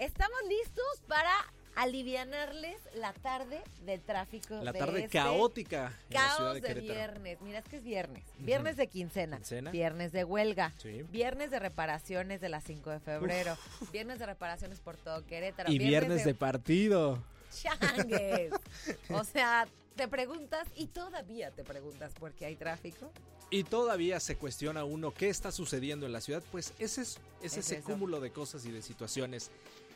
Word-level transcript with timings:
Estamos 0.00 0.38
listos 0.48 1.02
para 1.08 1.30
alivianarles 1.74 2.78
la 2.94 3.12
tarde 3.12 3.60
de 3.84 3.98
tráfico. 3.98 4.54
La 4.62 4.72
de 4.72 4.78
tarde 4.78 5.00
este 5.00 5.18
caótica 5.18 5.92
Caos 6.08 6.58
de 6.62 6.72
viernes. 6.72 7.38
Mira, 7.42 7.58
es 7.58 7.66
que 7.66 7.76
es 7.76 7.84
viernes. 7.84 8.24
Viernes 8.38 8.78
de 8.78 8.86
quincena. 8.86 9.36
Quincena. 9.36 9.70
Viernes 9.70 10.12
de 10.12 10.24
huelga. 10.24 10.72
Sí. 10.78 11.02
Viernes 11.10 11.50
de 11.50 11.58
reparaciones 11.58 12.40
de 12.40 12.48
las 12.48 12.64
5 12.64 12.88
de 12.88 13.00
febrero. 13.00 13.58
Viernes 13.92 14.18
de 14.18 14.24
reparaciones 14.24 14.80
por 14.80 14.96
todo 14.96 15.26
Querétaro. 15.26 15.70
Y 15.70 15.78
viernes 15.78 16.24
de 16.24 16.34
partido. 16.34 17.22
changues. 17.52 18.54
o 19.10 19.22
sea, 19.24 19.68
te 19.96 20.08
preguntas 20.08 20.66
y 20.76 20.86
todavía 20.86 21.50
te 21.50 21.62
preguntas 21.62 22.14
por 22.14 22.32
qué 22.32 22.46
hay 22.46 22.56
tráfico. 22.56 23.12
Y 23.50 23.64
todavía 23.64 24.18
se 24.18 24.36
cuestiona 24.36 24.84
uno 24.84 25.12
qué 25.12 25.28
está 25.28 25.52
sucediendo 25.52 26.06
en 26.06 26.12
la 26.12 26.22
ciudad. 26.22 26.42
Pues 26.50 26.72
ese 26.78 27.02
es, 27.02 27.18
es 27.42 27.52
Es 27.52 27.66
ese 27.66 27.74
eso. 27.80 27.84
cúmulo 27.84 28.20
de 28.20 28.30
cosas 28.30 28.64
y 28.64 28.70
de 28.70 28.80
situaciones 28.80 29.50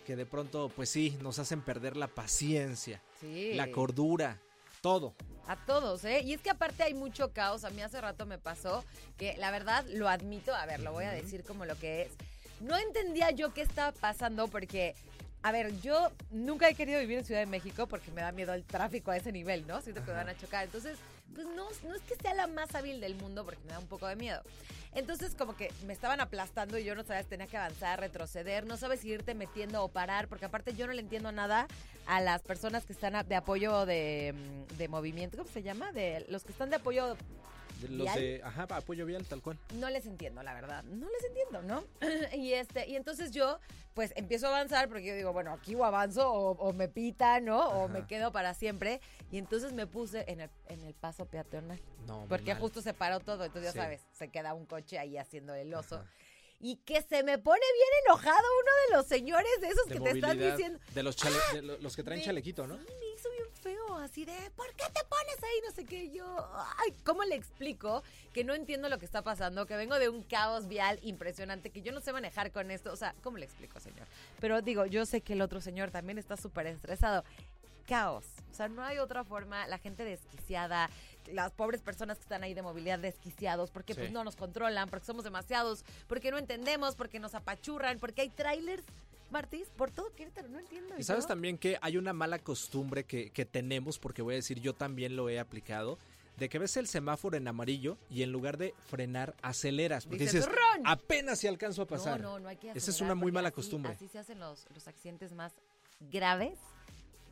que 0.04 0.16
de 0.16 0.26
pronto, 0.26 0.70
pues 0.74 0.88
sí, 0.90 1.16
nos 1.22 1.38
hacen 1.38 1.60
perder 1.62 1.96
la 1.96 2.08
paciencia, 2.08 3.00
Sí. 3.20 3.54
la 3.54 3.70
cordura, 3.70 4.38
todo. 4.80 5.14
A 5.46 5.56
todos, 5.56 6.04
¿eh? 6.04 6.20
Y 6.22 6.32
es 6.34 6.40
que 6.40 6.50
aparte 6.50 6.82
hay 6.82 6.94
mucho 6.94 7.32
caos. 7.32 7.64
A 7.64 7.70
mí 7.70 7.82
hace 7.82 8.00
rato 8.00 8.26
me 8.26 8.38
pasó 8.38 8.84
que 9.18 9.36
la 9.38 9.50
verdad 9.50 9.84
lo 9.88 10.08
admito, 10.08 10.54
a 10.54 10.64
ver, 10.66 10.80
lo 10.80 10.92
voy 10.92 11.04
a 11.04 11.10
decir 11.10 11.42
como 11.44 11.64
lo 11.64 11.76
que 11.78 12.02
es. 12.02 12.12
No 12.60 12.76
entendía 12.76 13.30
yo 13.30 13.52
qué 13.52 13.62
estaba 13.62 13.92
pasando 13.92 14.48
porque, 14.48 14.94
a 15.42 15.52
ver, 15.52 15.78
yo 15.80 16.10
nunca 16.30 16.68
he 16.68 16.74
querido 16.74 17.00
vivir 17.00 17.18
en 17.18 17.24
Ciudad 17.24 17.40
de 17.40 17.46
México 17.46 17.86
porque 17.86 18.10
me 18.10 18.22
da 18.22 18.32
miedo 18.32 18.54
el 18.54 18.64
tráfico 18.64 19.10
a 19.10 19.16
ese 19.16 19.32
nivel, 19.32 19.66
¿no? 19.66 19.80
Siento 19.82 20.02
que 20.02 20.10
me 20.10 20.16
van 20.16 20.28
a 20.28 20.36
chocar. 20.36 20.64
Entonces, 20.64 20.98
pues 21.34 21.46
no, 21.46 21.68
no 21.88 21.94
es 21.94 22.02
que 22.02 22.16
sea 22.16 22.34
la 22.34 22.46
más 22.46 22.74
hábil 22.74 23.00
del 23.00 23.14
mundo 23.16 23.44
porque 23.44 23.62
me 23.64 23.72
da 23.72 23.78
un 23.78 23.86
poco 23.86 24.06
de 24.06 24.16
miedo. 24.16 24.42
Entonces, 24.94 25.34
como 25.34 25.56
que 25.56 25.72
me 25.86 25.92
estaban 25.92 26.20
aplastando 26.20 26.78
y 26.78 26.84
yo 26.84 26.94
no 26.94 27.02
sabía 27.02 27.22
si 27.22 27.28
tenía 27.28 27.48
que 27.48 27.56
avanzar, 27.56 27.98
retroceder, 27.98 28.64
no 28.64 28.76
sabes 28.76 29.04
irte 29.04 29.34
metiendo 29.34 29.82
o 29.82 29.88
parar, 29.88 30.28
porque 30.28 30.44
aparte 30.44 30.74
yo 30.74 30.86
no 30.86 30.92
le 30.92 31.00
entiendo 31.00 31.32
nada 31.32 31.66
a 32.06 32.20
las 32.20 32.42
personas 32.42 32.84
que 32.84 32.92
están 32.92 33.26
de 33.26 33.34
apoyo 33.34 33.86
de, 33.86 34.34
mm, 34.34 34.76
de 34.76 34.88
movimiento, 34.88 35.36
¿cómo 35.36 35.50
se 35.50 35.62
llama? 35.62 35.90
De 35.90 36.24
los 36.28 36.44
que 36.44 36.52
están 36.52 36.70
de 36.70 36.76
apoyo, 36.76 37.16
Los 37.88 38.04
¿Vial? 38.06 38.18
de, 38.20 38.40
ajá, 38.44 38.66
apoyo 38.70 39.06
vial, 39.06 39.24
tal 39.26 39.42
cual. 39.42 39.58
no 39.74 39.88
les 39.90 40.06
entiendo, 40.06 40.42
la 40.42 40.54
verdad, 40.54 40.82
no 40.84 41.06
les 41.10 41.24
entiendo, 41.24 41.62
¿no? 41.62 41.84
y 42.36 42.52
este, 42.52 42.88
y 42.88 42.96
entonces 42.96 43.30
yo, 43.32 43.58
pues 43.94 44.12
empiezo 44.16 44.46
a 44.46 44.50
avanzar 44.50 44.88
porque 44.88 45.06
yo 45.06 45.14
digo, 45.14 45.32
bueno, 45.32 45.52
aquí 45.52 45.74
o 45.74 45.84
avanzo 45.84 46.30
o, 46.32 46.50
o 46.52 46.72
me 46.72 46.88
pitan, 46.88 47.44
¿no? 47.44 47.68
O 47.68 47.88
me 47.88 48.06
quedo 48.06 48.32
para 48.32 48.54
siempre. 48.54 49.00
Y 49.30 49.38
entonces 49.38 49.72
me 49.72 49.86
puse 49.86 50.24
en 50.28 50.40
el, 50.40 50.50
en 50.68 50.82
el 50.84 50.94
paso 50.94 51.26
peatonal. 51.26 51.80
No, 52.06 52.26
Porque 52.28 52.52
mal. 52.54 52.60
justo 52.60 52.80
se 52.82 52.94
paró 52.94 53.20
todo, 53.20 53.44
entonces 53.44 53.72
Sí. 53.72 53.78
ya 53.78 53.82
sabes, 53.84 54.02
se 54.12 54.28
queda 54.28 54.54
un 54.54 54.66
coche 54.66 54.98
ahí 54.98 55.16
haciendo 55.16 55.54
el 55.54 55.72
oso. 55.74 55.96
Ajá. 55.96 56.10
Y 56.60 56.76
que 56.76 57.02
se 57.02 57.22
me 57.24 57.36
pone 57.36 57.60
bien 57.60 57.88
enojado 58.06 58.38
uno 58.62 58.70
de 58.88 58.96
los 58.96 59.06
señores 59.06 59.50
de 59.60 59.68
esos 59.68 59.86
De 59.86 59.94
que 59.96 60.00
te 60.00 60.10
están 60.12 60.38
diciendo. 60.38 60.78
De 60.94 61.02
los, 61.02 61.14
chale- 61.16 61.36
de 61.52 61.62
lo- 61.62 61.78
los 61.78 61.94
que 61.96 62.02
traen 62.02 62.22
chalequito, 62.22 62.66
¿no? 62.66 62.76
Sí, 62.78 62.84
feo, 63.64 63.94
así 63.96 64.26
de, 64.26 64.50
¿por 64.54 64.66
qué 64.74 64.84
te 64.92 65.00
pones 65.08 65.42
ahí? 65.42 65.60
No 65.66 65.72
sé 65.72 65.86
qué, 65.86 66.10
yo, 66.10 66.24
ay, 66.78 66.94
¿cómo 67.02 67.24
le 67.24 67.34
explico 67.34 68.02
que 68.34 68.44
no 68.44 68.52
entiendo 68.52 68.90
lo 68.90 68.98
que 68.98 69.06
está 69.06 69.22
pasando? 69.22 69.64
Que 69.66 69.74
vengo 69.76 69.98
de 69.98 70.10
un 70.10 70.22
caos 70.22 70.68
vial 70.68 70.98
impresionante, 71.02 71.70
que 71.70 71.80
yo 71.80 71.90
no 71.90 72.00
sé 72.00 72.12
manejar 72.12 72.52
con 72.52 72.70
esto, 72.70 72.92
o 72.92 72.96
sea, 72.96 73.14
¿cómo 73.22 73.38
le 73.38 73.46
explico, 73.46 73.80
señor? 73.80 74.06
Pero 74.38 74.60
digo, 74.60 74.84
yo 74.84 75.06
sé 75.06 75.22
que 75.22 75.32
el 75.32 75.40
otro 75.40 75.62
señor 75.62 75.90
también 75.90 76.18
está 76.18 76.36
súper 76.36 76.66
estresado. 76.66 77.24
Caos, 77.88 78.24
o 78.50 78.54
sea, 78.54 78.68
no 78.68 78.82
hay 78.82 78.98
otra 78.98 79.24
forma, 79.24 79.66
la 79.66 79.78
gente 79.78 80.04
desquiciada, 80.04 80.90
las 81.32 81.52
pobres 81.52 81.80
personas 81.80 82.18
que 82.18 82.22
están 82.24 82.42
ahí 82.42 82.52
de 82.52 82.60
movilidad 82.62 82.98
desquiciados, 82.98 83.70
porque 83.70 83.94
Sí. 83.94 84.00
pues 84.00 84.12
no 84.12 84.24
nos 84.24 84.36
controlan, 84.36 84.90
porque 84.90 85.06
somos 85.06 85.24
demasiados, 85.24 85.84
porque 86.06 86.30
no 86.30 86.36
entendemos, 86.38 86.96
porque 86.96 87.18
nos 87.18 87.34
apachurran, 87.34 87.98
porque 87.98 88.20
hay 88.22 88.28
trailers, 88.30 88.84
Martís, 89.30 89.68
por 89.76 89.90
todo 89.90 90.14
Querétaro, 90.14 90.48
no 90.48 90.58
entiendo. 90.60 90.94
Y 90.98 91.02
sabes 91.02 91.26
también 91.26 91.58
que 91.58 91.78
hay 91.80 91.96
una 91.96 92.12
mala 92.12 92.38
costumbre 92.38 93.04
que, 93.04 93.30
que 93.30 93.44
tenemos, 93.44 93.98
porque 93.98 94.22
voy 94.22 94.34
a 94.34 94.36
decir, 94.36 94.60
yo 94.60 94.74
también 94.74 95.16
lo 95.16 95.28
he 95.28 95.38
aplicado, 95.40 95.98
de 96.36 96.48
que 96.48 96.58
ves 96.58 96.76
el 96.76 96.86
semáforo 96.88 97.36
en 97.36 97.46
amarillo 97.48 97.96
y 98.10 98.22
en 98.22 98.32
lugar 98.32 98.58
de 98.58 98.74
frenar, 98.88 99.34
aceleras. 99.42 100.04
Porque 100.06 100.24
Dices, 100.24 100.46
dices, 100.46 100.58
apenas 100.84 101.38
si 101.38 101.46
alcanzo 101.46 101.82
a 101.82 101.86
pasar. 101.86 102.20
No, 102.20 102.32
no, 102.34 102.40
no 102.40 102.48
hay 102.48 102.56
que 102.56 102.70
Esa 102.72 102.90
es 102.90 103.00
una 103.00 103.14
muy 103.14 103.30
mala 103.32 103.48
así- 103.48 103.54
costumbre. 103.56 103.92
Así 103.92 104.08
se 104.08 104.18
hacen 104.18 104.38
los, 104.40 104.66
los 104.74 104.86
accidentes 104.88 105.32
más 105.32 105.52
graves 106.12 106.58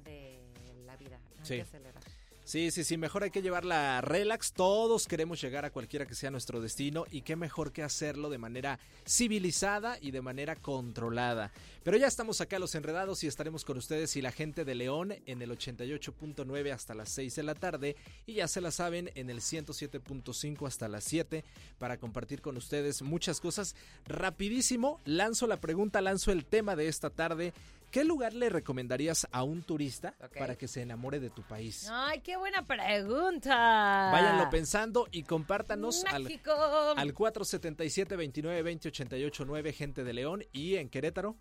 de 0.05 0.39
la 0.87 0.97
vida. 0.97 1.19
No 1.39 1.45
Sí. 1.45 1.55
hay 1.55 1.59
que 1.61 1.69
acelerar. 1.69 2.03
Sí, 2.53 2.71
sí, 2.71 2.85
sí, 2.85 2.99
mejor 2.99 3.23
hay 3.23 3.31
que 3.31 3.41
llevarla 3.41 4.03
relax. 4.03 4.53
Todos 4.53 5.09
queremos 5.09 5.41
llegar 5.41 5.65
a 5.65 5.71
cualquiera 5.71 6.05
que 6.05 6.15
sea 6.15 6.31
nuestro 6.31 6.61
destino 6.61 7.07
y 7.11 7.23
qué 7.23 7.35
mejor 7.35 7.73
que 7.73 7.83
hacerlo 7.83 8.29
de 8.29 8.37
manera 8.37 8.79
civilizada 9.09 9.97
y 10.03 10.11
de 10.11 10.21
manera 10.21 10.55
controlada. 10.55 11.51
Pero 11.83 11.97
ya 11.97 12.07
estamos 12.07 12.43
acá 12.43 12.59
los 12.59 12.75
enredados 12.75 13.25
y 13.25 13.27
estaremos 13.27 13.65
con 13.65 13.79
ustedes 13.79 14.17
y 14.17 14.21
la 14.21 14.33
gente 14.33 14.67
de 14.67 14.75
León 14.75 15.15
en 15.25 15.41
el 15.41 15.51
88.9 15.51 16.73
hasta 16.75 16.95
las 16.95 17.09
6 17.09 17.37
de 17.37 17.43
la 17.43 17.55
tarde 17.55 17.97
y 18.27 18.35
ya 18.35 18.49
se 18.49 18.61
la 18.61 18.71
saben 18.71 19.11
en 19.15 19.31
el 19.31 19.41
107.5 19.41 20.67
hasta 20.67 20.89
las 20.89 21.05
7 21.05 21.45
para 21.79 21.97
compartir 21.97 22.43
con 22.43 22.59
ustedes 22.59 23.01
muchas 23.01 23.41
cosas. 23.41 23.75
Rapidísimo, 24.05 25.01
lanzo 25.07 25.47
la 25.47 25.59
pregunta, 25.59 26.03
lanzo 26.03 26.31
el 26.31 26.45
tema 26.45 26.77
de 26.77 26.89
esta 26.89 27.09
tarde. 27.09 27.55
¿Qué 27.93 28.03
lugar 28.05 28.33
le 28.33 28.49
recomendarías 28.49 29.29
a 29.33 29.43
un 29.43 29.63
turista 29.63 30.15
para 30.39 30.57
que 30.57 30.67
se 30.67 30.81
enamore 30.81 31.21
de 31.21 31.29
tu 31.29 31.43
país? 31.43 31.91
Ay, 31.93 32.21
qué 32.21 32.39
buena 32.39 32.65
pregunta. 32.65 34.11
Váyanlo 34.11 34.49
pensando 34.49 35.07
y 35.13 35.25
compártanos 35.25 36.03
al, 36.07 36.23
México. 36.23 36.53
al 36.97 37.13
477 37.13 38.17
29 38.17 38.63
20 38.63 38.89
88 38.89 39.45
9 39.45 39.73
gente 39.75 40.05
de 40.05 40.13
León 40.15 40.43
y 40.53 40.77
en 40.77 40.89
Querétaro. 40.89 41.37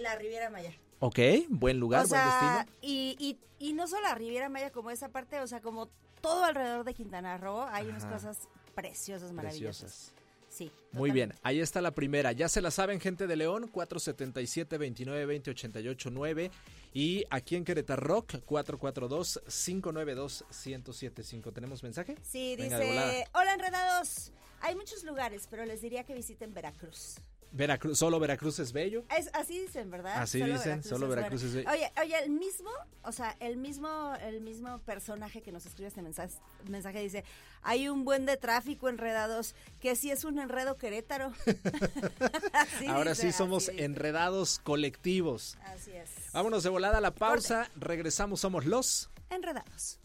La 0.00 0.14
Riviera 0.16 0.50
Maya. 0.50 0.72
Ok, 1.00 1.18
buen 1.48 1.78
lugar, 1.80 2.04
o 2.04 2.08
sea, 2.08 2.24
buen 2.24 2.66
destino. 2.66 2.78
y, 2.82 3.16
y, 3.18 3.66
y 3.68 3.72
no 3.72 3.86
solo 3.88 4.02
la 4.02 4.14
Riviera 4.14 4.48
Maya 4.48 4.70
como 4.70 4.90
esa 4.90 5.08
parte, 5.08 5.40
o 5.40 5.46
sea, 5.46 5.60
como 5.60 5.88
todo 6.20 6.44
alrededor 6.44 6.84
de 6.84 6.94
Quintana 6.94 7.36
Roo 7.36 7.66
hay 7.70 7.86
unas 7.88 8.06
cosas 8.06 8.38
preciosas, 8.74 9.32
maravillosas. 9.32 9.82
Preciosas. 9.92 10.23
Sí. 10.54 10.70
Muy 10.92 11.10
bien, 11.10 11.34
ahí 11.42 11.58
está 11.58 11.80
la 11.80 11.96
primera. 11.96 12.30
Ya 12.30 12.48
se 12.48 12.60
la 12.60 12.70
saben, 12.70 13.00
gente 13.00 13.26
de 13.26 13.34
León, 13.34 13.66
477 13.66 14.78
29 14.78 15.26
20 15.26 15.50
88 15.50 16.10
9 16.12 16.50
y 16.92 17.24
aquí 17.28 17.56
en 17.56 17.64
Querétaro 17.64 18.00
Rock 18.00 18.36
442 18.44 19.42
592 19.48 20.44
1075. 20.48 21.52
¿Tenemos 21.52 21.82
mensaje? 21.82 22.16
Sí, 22.22 22.54
Venga, 22.56 22.78
dice, 22.78 23.24
hola 23.34 23.54
enredados. 23.54 24.30
Hay 24.60 24.76
muchos 24.76 25.02
lugares, 25.02 25.48
pero 25.50 25.64
les 25.64 25.82
diría 25.82 26.04
que 26.04 26.14
visiten 26.14 26.54
Veracruz. 26.54 27.16
Veracruz, 27.54 27.96
solo 27.96 28.18
Veracruz 28.18 28.58
es 28.58 28.72
bello. 28.72 29.04
Es, 29.16 29.30
así 29.32 29.60
dicen, 29.60 29.88
¿verdad? 29.88 30.20
Así 30.20 30.42
dicen, 30.42 30.82
solo 30.82 31.06
Veracruz 31.08 31.44
es 31.44 31.54
bello. 31.54 31.70
Oye, 31.70 31.90
oye, 32.02 32.18
el 32.24 32.30
mismo, 32.30 32.68
o 33.04 33.12
sea, 33.12 33.36
el 33.38 33.56
mismo, 33.56 34.14
el 34.22 34.40
mismo 34.40 34.80
personaje 34.80 35.40
que 35.40 35.52
nos 35.52 35.64
escribe 35.64 35.86
este 35.86 36.02
mensaje, 36.02 36.34
mensaje 36.68 37.00
dice, 37.00 37.24
hay 37.62 37.88
un 37.88 38.04
buen 38.04 38.26
de 38.26 38.36
tráfico 38.36 38.88
enredados, 38.88 39.54
que 39.78 39.94
sí 39.94 40.10
es 40.10 40.24
un 40.24 40.40
enredo 40.40 40.76
Querétaro. 40.78 41.32
Ahora 42.88 43.12
dice, 43.12 43.30
sí 43.30 43.32
somos 43.32 43.68
enredados 43.68 44.58
colectivos. 44.58 45.56
Así 45.66 45.92
es. 45.92 46.10
Vámonos 46.32 46.64
de 46.64 46.70
volada 46.70 46.98
a 46.98 47.00
la 47.00 47.14
pausa. 47.14 47.70
Regresamos, 47.76 48.40
somos 48.40 48.66
los. 48.66 49.10
Enredados. 49.30 50.00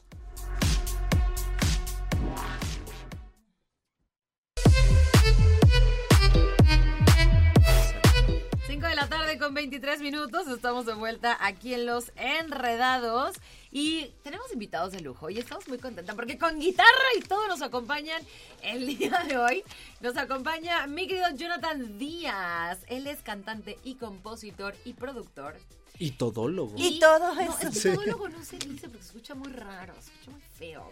Tarde 9.29 9.39
con 9.39 9.53
23 9.53 10.01
minutos. 10.01 10.47
Estamos 10.47 10.85
de 10.87 10.93
vuelta 10.93 11.37
aquí 11.39 11.73
en 11.75 11.85
Los 11.85 12.11
Enredados. 12.15 13.35
Y 13.71 14.05
tenemos 14.23 14.51
invitados 14.51 14.91
de 14.91 15.01
lujo 15.01 15.29
y 15.29 15.37
estamos 15.37 15.67
muy 15.67 15.77
contentas 15.77 16.15
porque 16.15 16.39
con 16.39 16.59
guitarra 16.59 16.87
y 17.15 17.21
todo 17.21 17.47
nos 17.47 17.61
acompañan 17.61 18.19
el 18.63 18.87
día 18.97 19.23
de 19.27 19.37
hoy. 19.37 19.63
Nos 20.01 20.17
acompaña 20.17 20.87
mi 20.87 21.07
querido 21.07 21.29
Jonathan 21.35 21.99
Díaz. 21.99 22.79
Él 22.87 23.05
es 23.05 23.21
cantante 23.21 23.77
y 23.83 23.95
compositor 23.95 24.75
y 24.83 24.93
productor. 24.93 25.55
Y 25.99 26.11
todólogo. 26.11 26.73
Y 26.77 26.99
todo 26.99 27.35
No, 27.35 27.41
eso. 27.41 27.51
es 27.67 27.69
que 27.75 27.79
Sí. 27.79 27.89
todólogo 27.93 28.29
no 28.29 28.43
se 28.43 28.57
dice 28.57 28.87
porque 28.89 29.03
se 29.03 29.09
escucha 29.09 29.35
muy 29.35 29.51
raro, 29.51 29.93
se 30.01 30.11
escucha 30.11 30.31
muy 30.31 30.41
feo. 30.57 30.91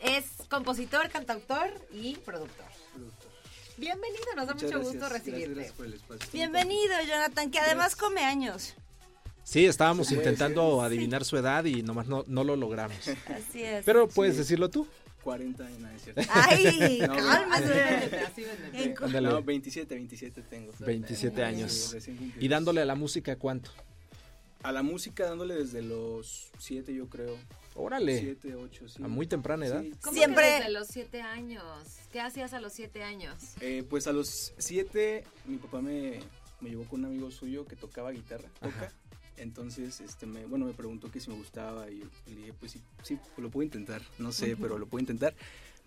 Es 0.00 0.24
compositor, 0.48 1.10
cantautor 1.10 1.74
y 1.92 2.14
productor. 2.16 2.64
Bienvenido, 3.80 4.24
nos 4.36 4.46
da 4.46 4.52
mucho 4.54 4.78
gusto 4.80 5.08
recibirte. 5.08 5.72
Bienvenido, 6.34 6.92
Jonathan, 7.08 7.50
que 7.50 7.58
además 7.58 7.96
come 7.96 8.20
años. 8.20 8.74
Sí, 9.42 9.64
estábamos 9.64 10.12
intentando 10.12 10.82
adivinar 10.82 11.24
su 11.24 11.38
edad 11.38 11.64
y 11.64 11.82
nomás 11.82 12.06
no, 12.06 12.24
no 12.28 12.44
lo 12.44 12.56
logramos. 12.56 12.98
Así 13.26 13.62
es. 13.62 13.82
Pero 13.86 14.06
puedes 14.06 14.34
Sí. 14.34 14.40
decirlo 14.40 14.68
tú. 14.68 14.86
40 15.24 15.64
años, 15.66 15.80
no, 15.80 15.88
es 15.88 16.02
cierto. 16.02 16.22
Ay, 16.30 16.98
No, 17.00 17.14
cálmate. 17.14 18.20
No, 19.22 19.42
27, 19.42 19.94
27 19.94 20.42
tengo. 20.42 20.72
27 20.80 21.36
Sí, 21.36 21.42
años. 21.42 21.96
Y 22.38 22.48
dándole 22.48 22.82
a 22.82 22.84
la 22.84 22.94
música 22.94 23.36
cuánto. 23.36 23.70
A 24.62 24.72
la 24.72 24.82
música 24.82 25.24
dándole 25.24 25.54
desde 25.54 25.80
los 25.80 26.50
7 26.58 26.94
yo 26.94 27.08
creo. 27.08 27.34
Órale. 27.80 28.18
7, 28.20 28.54
8, 28.54 28.88
sí. 28.88 29.02
A 29.02 29.08
muy 29.08 29.26
temprana 29.26 29.66
edad. 29.66 29.82
Sí. 29.82 29.92
¿Cómo 30.02 30.16
Siempre- 30.16 30.44
que 30.44 30.50
desde 30.58 30.70
los 30.70 30.88
siete 30.88 31.22
años? 31.22 31.64
¿Qué 32.12 32.20
hacías 32.20 32.52
a 32.52 32.60
los 32.60 32.72
siete 32.72 33.02
años? 33.02 33.36
Eh, 33.60 33.84
pues 33.88 34.06
a 34.06 34.12
los 34.12 34.52
7 34.58 35.24
mi 35.46 35.56
papá 35.58 35.80
me, 35.80 36.20
me 36.60 36.70
llevó 36.70 36.84
con 36.84 37.00
un 37.00 37.06
amigo 37.06 37.30
suyo 37.30 37.66
que 37.66 37.76
tocaba 37.76 38.10
guitarra, 38.10 38.48
toca. 38.60 38.68
Ajá. 38.68 38.92
Entonces, 39.36 40.00
este, 40.00 40.26
me, 40.26 40.44
bueno, 40.44 40.66
me 40.66 40.72
preguntó 40.74 41.10
que 41.10 41.18
si 41.18 41.30
me 41.30 41.36
gustaba 41.36 41.90
y 41.90 42.00
yo 42.00 42.06
le 42.26 42.34
dije, 42.36 42.52
pues 42.52 42.72
sí, 42.72 42.80
sí, 43.02 43.18
lo 43.38 43.48
puedo 43.50 43.64
intentar. 43.64 44.02
No 44.18 44.32
sé, 44.32 44.54
pero 44.56 44.76
lo 44.78 44.86
puedo 44.86 45.00
intentar. 45.00 45.34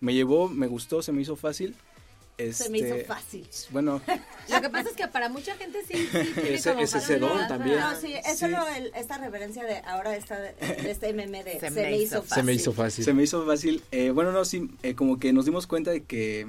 Me 0.00 0.12
llevó, 0.12 0.48
me 0.48 0.66
gustó, 0.66 1.02
se 1.02 1.12
me 1.12 1.22
hizo 1.22 1.36
fácil. 1.36 1.76
Se 2.52 2.68
me 2.68 2.78
hizo 2.78 2.94
Este, 2.94 3.04
fácil. 3.04 3.46
Bueno, 3.70 4.00
Lo 4.50 4.60
que 4.60 4.68
pasa 4.68 4.90
es 4.90 4.96
que 4.96 5.06
para 5.08 5.28
mucha 5.28 5.54
gente 5.56 5.78
sí, 5.86 5.94
sí 5.96 6.30
tiene 6.34 6.54
Ese- 6.54 6.70
como 6.70 6.82
ese 6.82 7.00
sedón 7.00 7.28
facilidad 7.30 7.48
también. 7.48 7.78
No, 7.80 7.94
sí, 8.00 8.12
es 8.14 8.32
Sí. 8.32 8.38
solo 8.38 8.66
el- 8.76 8.90
esta 8.94 9.18
reverencia 9.18 9.62
de 9.64 9.76
ahora 9.86 10.16
esta, 10.16 10.38
de 10.40 10.54
este 10.90 11.12
meme 11.12 11.44
de 11.44 11.52
Se 11.60 11.60
se, 11.60 11.70
me 11.70 11.96
hizo 11.96 12.02
hizo 12.18 12.22
fácil. 12.22 12.34
Se 12.34 12.42
me 12.42 12.52
hizo 12.52 12.72
fácil. 12.72 13.04
se 13.04 13.14
me 13.14 13.22
hizo 13.22 13.46
fácil. 13.46 13.82
Eh, 13.92 14.10
bueno, 14.10 14.32
no, 14.32 14.44
sí, 14.44 14.68
eh, 14.82 14.94
como 14.94 15.18
que 15.18 15.32
nos 15.32 15.44
dimos 15.44 15.66
cuenta 15.66 15.92
de 15.92 16.02
que, 16.02 16.46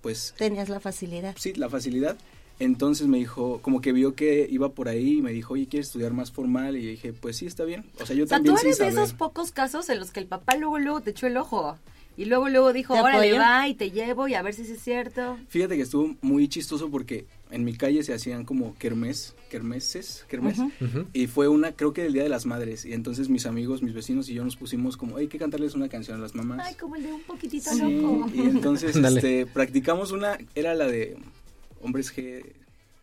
pues, 0.00 0.34
Tenías 0.38 0.68
la 0.68 0.80
facilidad. 0.80 1.34
sí, 1.38 1.52
la 1.54 1.68
facilidad. 1.68 2.16
Entonces 2.60 3.06
me 3.06 3.18
dijo, 3.18 3.60
como 3.62 3.80
que 3.80 3.92
vio 3.92 4.14
que 4.16 4.46
iba 4.50 4.70
por 4.70 4.88
ahí 4.88 5.18
y 5.18 5.22
me 5.22 5.30
dijo, 5.32 5.54
oye, 5.54 5.68
¿quieres 5.68 5.86
estudiar 5.88 6.12
más 6.12 6.32
formal? 6.32 6.76
Y 6.76 6.82
yo 6.82 6.88
dije, 6.90 7.12
pues 7.12 7.36
sí, 7.36 7.46
está 7.46 7.64
bien. 7.64 7.84
O 8.00 8.06
sea, 8.06 8.16
yo 8.16 8.24
O 8.24 8.26
sea, 8.26 8.38
tú 8.38 8.44
también 8.46 8.56
sin 8.58 8.66
eres 8.66 8.78
de 8.78 8.88
esos 8.88 9.12
pocos 9.12 9.52
casos 9.52 9.88
en 9.90 10.00
los 10.00 10.10
que 10.10 10.18
el 10.20 10.26
papá 10.26 10.56
luego, 10.56 10.78
luego 10.80 11.00
te 11.00 11.10
echó 11.10 11.28
el 11.28 11.36
ojo. 11.36 11.78
Y 12.18 12.24
luego, 12.24 12.48
luego 12.48 12.72
dijo, 12.72 12.94
¿Te 12.94 13.00
órale, 13.00 13.38
va 13.38 13.68
y 13.68 13.74
te 13.74 13.92
llevo 13.92 14.26
y 14.26 14.34
a 14.34 14.42
ver 14.42 14.52
si 14.52 14.62
es 14.62 14.82
cierto. 14.82 15.38
Fíjate 15.48 15.76
que 15.76 15.82
estuvo 15.82 16.16
muy 16.20 16.48
chistoso 16.48 16.90
porque 16.90 17.26
en 17.52 17.64
mi 17.64 17.74
calle 17.74 18.02
se 18.02 18.12
hacían 18.12 18.44
como 18.44 18.74
kermés, 18.76 19.36
kermeses, 19.48 20.24
kermés. 20.28 20.58
Ujú. 20.58 20.72
Ujú. 20.84 21.06
Y 21.12 21.28
fue 21.28 21.46
una, 21.46 21.70
creo 21.70 21.92
que 21.92 22.04
el 22.04 22.12
Día 22.12 22.24
de 22.24 22.28
las 22.28 22.44
Madres. 22.44 22.84
Y 22.84 22.92
entonces 22.92 23.28
mis 23.28 23.46
amigos, 23.46 23.84
mis 23.84 23.94
vecinos 23.94 24.28
y 24.28 24.34
yo 24.34 24.42
nos 24.42 24.56
pusimos 24.56 24.96
como, 24.96 25.16
hay 25.16 25.28
que 25.28 25.38
cantarles 25.38 25.76
una 25.76 25.88
canción 25.88 26.18
a 26.18 26.20
las 26.20 26.34
mamás. 26.34 26.58
Ay, 26.66 26.74
como 26.74 26.96
el 26.96 27.04
de 27.04 27.12
un 27.12 27.22
poquitito 27.22 27.70
Sí, 27.70 27.80
loco. 28.00 28.28
y 28.34 28.40
entonces 28.40 28.96
este, 28.96 29.46
practicamos 29.46 30.10
una, 30.10 30.38
era 30.56 30.74
la 30.74 30.88
de 30.88 31.16
Hombres 31.82 32.12
G, 32.12 32.42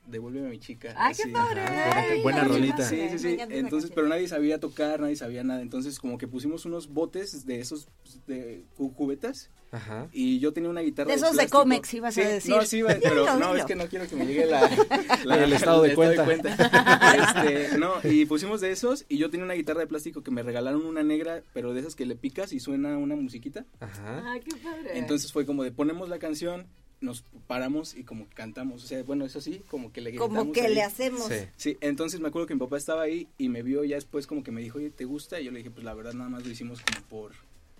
devuélveme 0.07 0.47
a 0.47 0.49
mi 0.51 0.59
chica. 0.59 0.93
Ay, 0.97 1.13
qué 1.15 1.29
padre. 1.29 1.61
Ay, 1.61 2.21
buena 2.21 2.41
ay, 2.43 2.47
rolita. 2.47 2.83
Sí, 2.87 3.07
sí, 3.11 3.19
sí. 3.19 3.37
Entonces, 3.49 3.91
pero 3.93 4.07
nadie 4.07 4.27
sabía 4.27 4.59
tocar, 4.59 4.99
nadie 4.99 5.15
sabía 5.15 5.43
nada. 5.43 5.61
Entonces, 5.61 5.99
como 5.99 6.17
que 6.17 6.27
pusimos 6.27 6.65
unos 6.65 6.87
botes 6.89 7.45
de 7.45 7.59
esos 7.59 7.87
de 8.27 8.63
cu- 8.75 8.93
cubetas 8.93 9.49
Ajá. 9.71 10.07
y 10.11 10.39
yo 10.39 10.53
tenía 10.53 10.69
una 10.69 10.81
guitarra. 10.81 11.07
De 11.09 11.15
esos 11.15 11.31
de 11.31 11.35
plástico. 11.37 11.59
Comex, 11.59 11.93
ibas 11.93 12.17
a 12.17 12.21
decir. 12.21 12.55
No, 12.55 12.61
sí, 12.63 12.77
iba- 12.77 12.95
pero 13.03 13.37
no, 13.37 13.55
es 13.55 13.65
que 13.65 13.75
no 13.75 13.87
quiero 13.87 14.07
que 14.07 14.15
me 14.15 14.25
llegue 14.25 14.45
la, 14.45 14.65
El 15.43 15.53
estado 15.53 15.81
de 15.83 15.95
Este, 15.95 17.77
no, 17.77 17.93
y 18.03 18.25
pusimos 18.25 18.61
de 18.61 18.71
esos 18.71 19.05
y 19.09 19.17
yo 19.17 19.29
tenía 19.29 19.45
una 19.45 19.53
guitarra 19.53 19.79
de 19.81 19.87
plástico 19.87 20.23
que 20.23 20.31
me 20.31 20.43
regalaron 20.43 20.85
una 20.85 21.03
negra, 21.03 21.43
pero 21.53 21.73
de 21.73 21.81
esas 21.81 21.95
que 21.95 22.05
le 22.05 22.15
picas 22.15 22.53
y 22.53 22.59
suena 22.59 22.97
una 22.97 23.15
musiquita. 23.15 23.65
Ajá. 23.79 24.23
Ay, 24.31 24.41
qué 24.41 24.55
padre. 24.57 24.97
Entonces 24.97 25.31
fue 25.31 25.45
como 25.45 25.63
de 25.63 25.71
ponemos 25.71 26.09
la 26.09 26.19
canción, 26.19 26.67
nos 27.05 27.23
paramos 27.47 27.95
y 27.95 28.03
como 28.03 28.27
que 28.27 28.35
cantamos. 28.35 28.83
O 28.83 28.87
sea, 28.87 29.01
bueno, 29.03 29.25
eso 29.25 29.39
sí, 29.39 29.61
como 29.69 29.93
que 29.93 30.01
le 30.01 30.11
gritamos. 30.11 30.37
Como 30.37 30.51
que 30.51 30.61
ahí. 30.61 30.73
le 30.75 30.81
hacemos. 30.81 31.27
Sí. 31.27 31.47
Sí, 31.55 31.77
entonces 31.81 32.19
me 32.19 32.27
acuerdo 32.27 32.47
que 32.47 32.55
mi 32.55 32.59
papá 32.59 32.77
estaba 32.77 33.03
ahí 33.03 33.27
y 33.37 33.49
me 33.49 33.63
vio 33.63 33.83
ya 33.83 33.95
después 33.95 34.27
como 34.27 34.43
que 34.43 34.51
me 34.51 34.61
dijo, 34.61 34.79
oye, 34.79 34.89
¿te 34.89 35.05
gusta? 35.05 35.39
Y 35.39 35.45
yo 35.45 35.51
le 35.51 35.59
dije, 35.59 35.71
pues 35.71 35.85
la 35.85 35.93
verdad 35.93 36.13
nada 36.13 36.29
más 36.29 36.45
lo 36.45 36.51
hicimos 36.51 36.81
como 36.81 37.07
por 37.07 37.31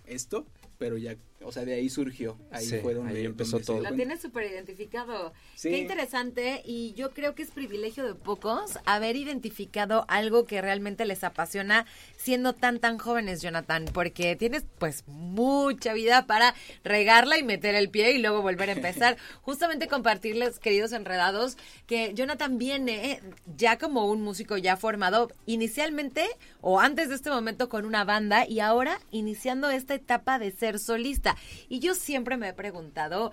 esto, 0.06 0.46
pero 0.78 0.96
ya, 0.96 1.16
o 1.46 1.52
sea, 1.52 1.64
de 1.64 1.74
ahí 1.74 1.88
surgió, 1.88 2.36
ahí 2.50 2.66
Sí, 2.66 2.76
fue 2.82 2.94
donde 2.94 3.18
ahí 3.18 3.24
empezó 3.24 3.52
donde 3.52 3.66
todo. 3.66 3.76
cuenta. 3.78 3.96
tienes 3.96 4.20
súper 4.20 4.50
identificado. 4.50 5.32
Sí. 5.54 5.70
Qué 5.70 5.78
interesante 5.78 6.62
y 6.64 6.92
yo 6.94 7.10
creo 7.12 7.34
que 7.34 7.42
es 7.42 7.50
privilegio 7.50 8.04
de 8.04 8.14
pocos 8.14 8.78
haber 8.84 9.16
identificado 9.16 10.04
algo 10.08 10.44
que 10.44 10.60
realmente 10.60 11.04
les 11.06 11.22
apasiona 11.24 11.86
siendo 12.16 12.52
tan 12.52 12.80
tan 12.80 12.98
jóvenes, 12.98 13.40
Jonathan, 13.42 13.84
porque 13.92 14.36
tienes 14.36 14.64
pues 14.78 15.04
mucha 15.06 15.92
vida 15.92 16.26
para 16.26 16.54
regarla 16.84 17.38
y 17.38 17.42
meter 17.42 17.74
el 17.74 17.90
pie 17.90 18.12
y 18.12 18.18
luego 18.18 18.42
volver 18.42 18.68
a 18.70 18.72
empezar. 18.72 19.16
Justamente 19.42 19.86
compartirles, 19.88 20.58
queridos 20.58 20.92
enredados, 20.92 21.56
que 21.86 22.12
Jonathan 22.14 22.58
viene 22.58 23.20
ya 23.56 23.78
como 23.78 24.06
un 24.06 24.22
músico 24.22 24.56
ya 24.56 24.76
formado 24.76 25.30
inicialmente 25.46 26.26
o 26.60 26.80
antes 26.80 27.08
de 27.08 27.14
este 27.14 27.30
momento 27.30 27.68
con 27.68 27.84
una 27.84 28.04
banda 28.04 28.46
y 28.48 28.60
ahora 28.60 28.98
iniciando 29.10 29.70
esta 29.70 29.94
etapa 29.94 30.38
de 30.38 30.50
ser 30.50 30.78
solista. 30.78 31.35
Y 31.68 31.78
yo 31.80 31.94
siempre 31.94 32.36
me 32.36 32.48
he 32.48 32.52
preguntado, 32.52 33.32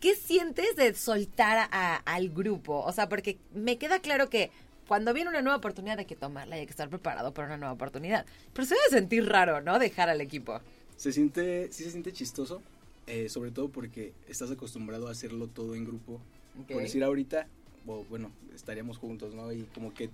¿qué 0.00 0.14
sientes 0.14 0.76
de 0.76 0.94
soltar 0.94 1.68
a- 1.70 1.96
al 2.04 2.30
grupo? 2.30 2.80
O 2.80 2.92
sea, 2.92 3.08
porque 3.08 3.38
me 3.54 3.78
queda 3.78 4.00
claro 4.00 4.28
que 4.28 4.50
cuando 4.88 5.14
viene 5.14 5.30
una 5.30 5.42
nueva 5.42 5.56
oportunidad 5.58 5.98
hay 5.98 6.04
que 6.06 6.16
tomarla 6.16 6.56
y 6.56 6.60
hay 6.60 6.66
que 6.66 6.72
estar 6.72 6.88
preparado 6.88 7.32
para 7.32 7.48
una 7.48 7.56
nueva 7.56 7.72
oportunidad. 7.72 8.26
Pero 8.52 8.66
se 8.66 8.74
debe 8.74 8.88
sentir 8.90 9.26
raro, 9.28 9.60
¿no? 9.60 9.78
Dejar 9.78 10.08
al 10.10 10.20
equipo. 10.20 10.60
Se 10.96 11.12
siente, 11.12 11.72
sí 11.72 11.84
se 11.84 11.90
siente 11.90 12.12
chistoso, 12.12 12.62
eh, 13.06 13.28
sobre 13.28 13.50
todo 13.50 13.68
porque 13.68 14.12
estás 14.28 14.50
acostumbrado 14.50 15.08
a 15.08 15.12
hacerlo 15.12 15.46
todo 15.48 15.74
en 15.74 15.84
grupo. 15.84 16.20
Por 16.68 16.82
decir 16.82 17.02
ahorita, 17.02 17.46
bueno, 18.10 18.30
estaríamos 18.54 18.98
juntos, 18.98 19.34
¿no? 19.34 19.50
Y 19.52 19.62
como 19.74 19.94
que 19.94 20.10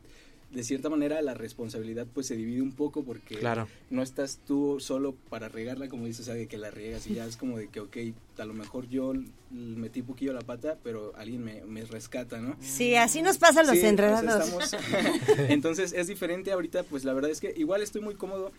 de 0.50 0.64
cierta 0.64 0.88
manera 0.88 1.20
la 1.20 1.34
responsabilidad 1.34 2.06
pues 2.12 2.26
se 2.26 2.34
divide 2.36 2.62
un 2.62 2.72
poco 2.72 3.04
porque 3.04 3.36
Claro. 3.36 3.68
no 3.90 4.02
estás 4.02 4.38
tú 4.46 4.78
solo 4.80 5.14
para 5.28 5.48
regarla, 5.48 5.88
como 5.88 6.06
dices, 6.06 6.22
o 6.22 6.24
sea, 6.24 6.34
de 6.34 6.46
que 6.48 6.56
la 6.56 6.70
riegas 6.70 7.06
y 7.06 7.14
ya 7.14 7.26
es 7.26 7.36
como 7.36 7.58
de 7.58 7.68
que, 7.68 7.80
ok, 7.80 7.96
a 8.38 8.44
lo 8.46 8.54
mejor 8.54 8.88
yo 8.88 9.12
metí 9.50 10.00
un 10.00 10.06
poquillo 10.06 10.32
la 10.32 10.40
pata, 10.40 10.78
pero 10.82 11.12
alguien 11.16 11.44
me, 11.44 11.62
me 11.64 11.84
rescata, 11.84 12.40
¿no? 12.40 12.56
Sí, 12.60 12.94
así 12.94 13.20
nos 13.20 13.36
pasa 13.38 13.60
a 13.60 13.64
los 13.64 13.72
Sí, 13.78 13.80
estamos- 13.84 14.74
Entonces 15.48 15.92
es 15.92 16.06
diferente 16.06 16.50
ahorita, 16.52 16.82
pues 16.84 17.04
la 17.04 17.12
verdad 17.12 17.30
es 17.30 17.40
que 17.40 17.52
igual 17.56 17.82
estoy 17.82 18.00
muy 18.00 18.14
cómodo. 18.14 18.52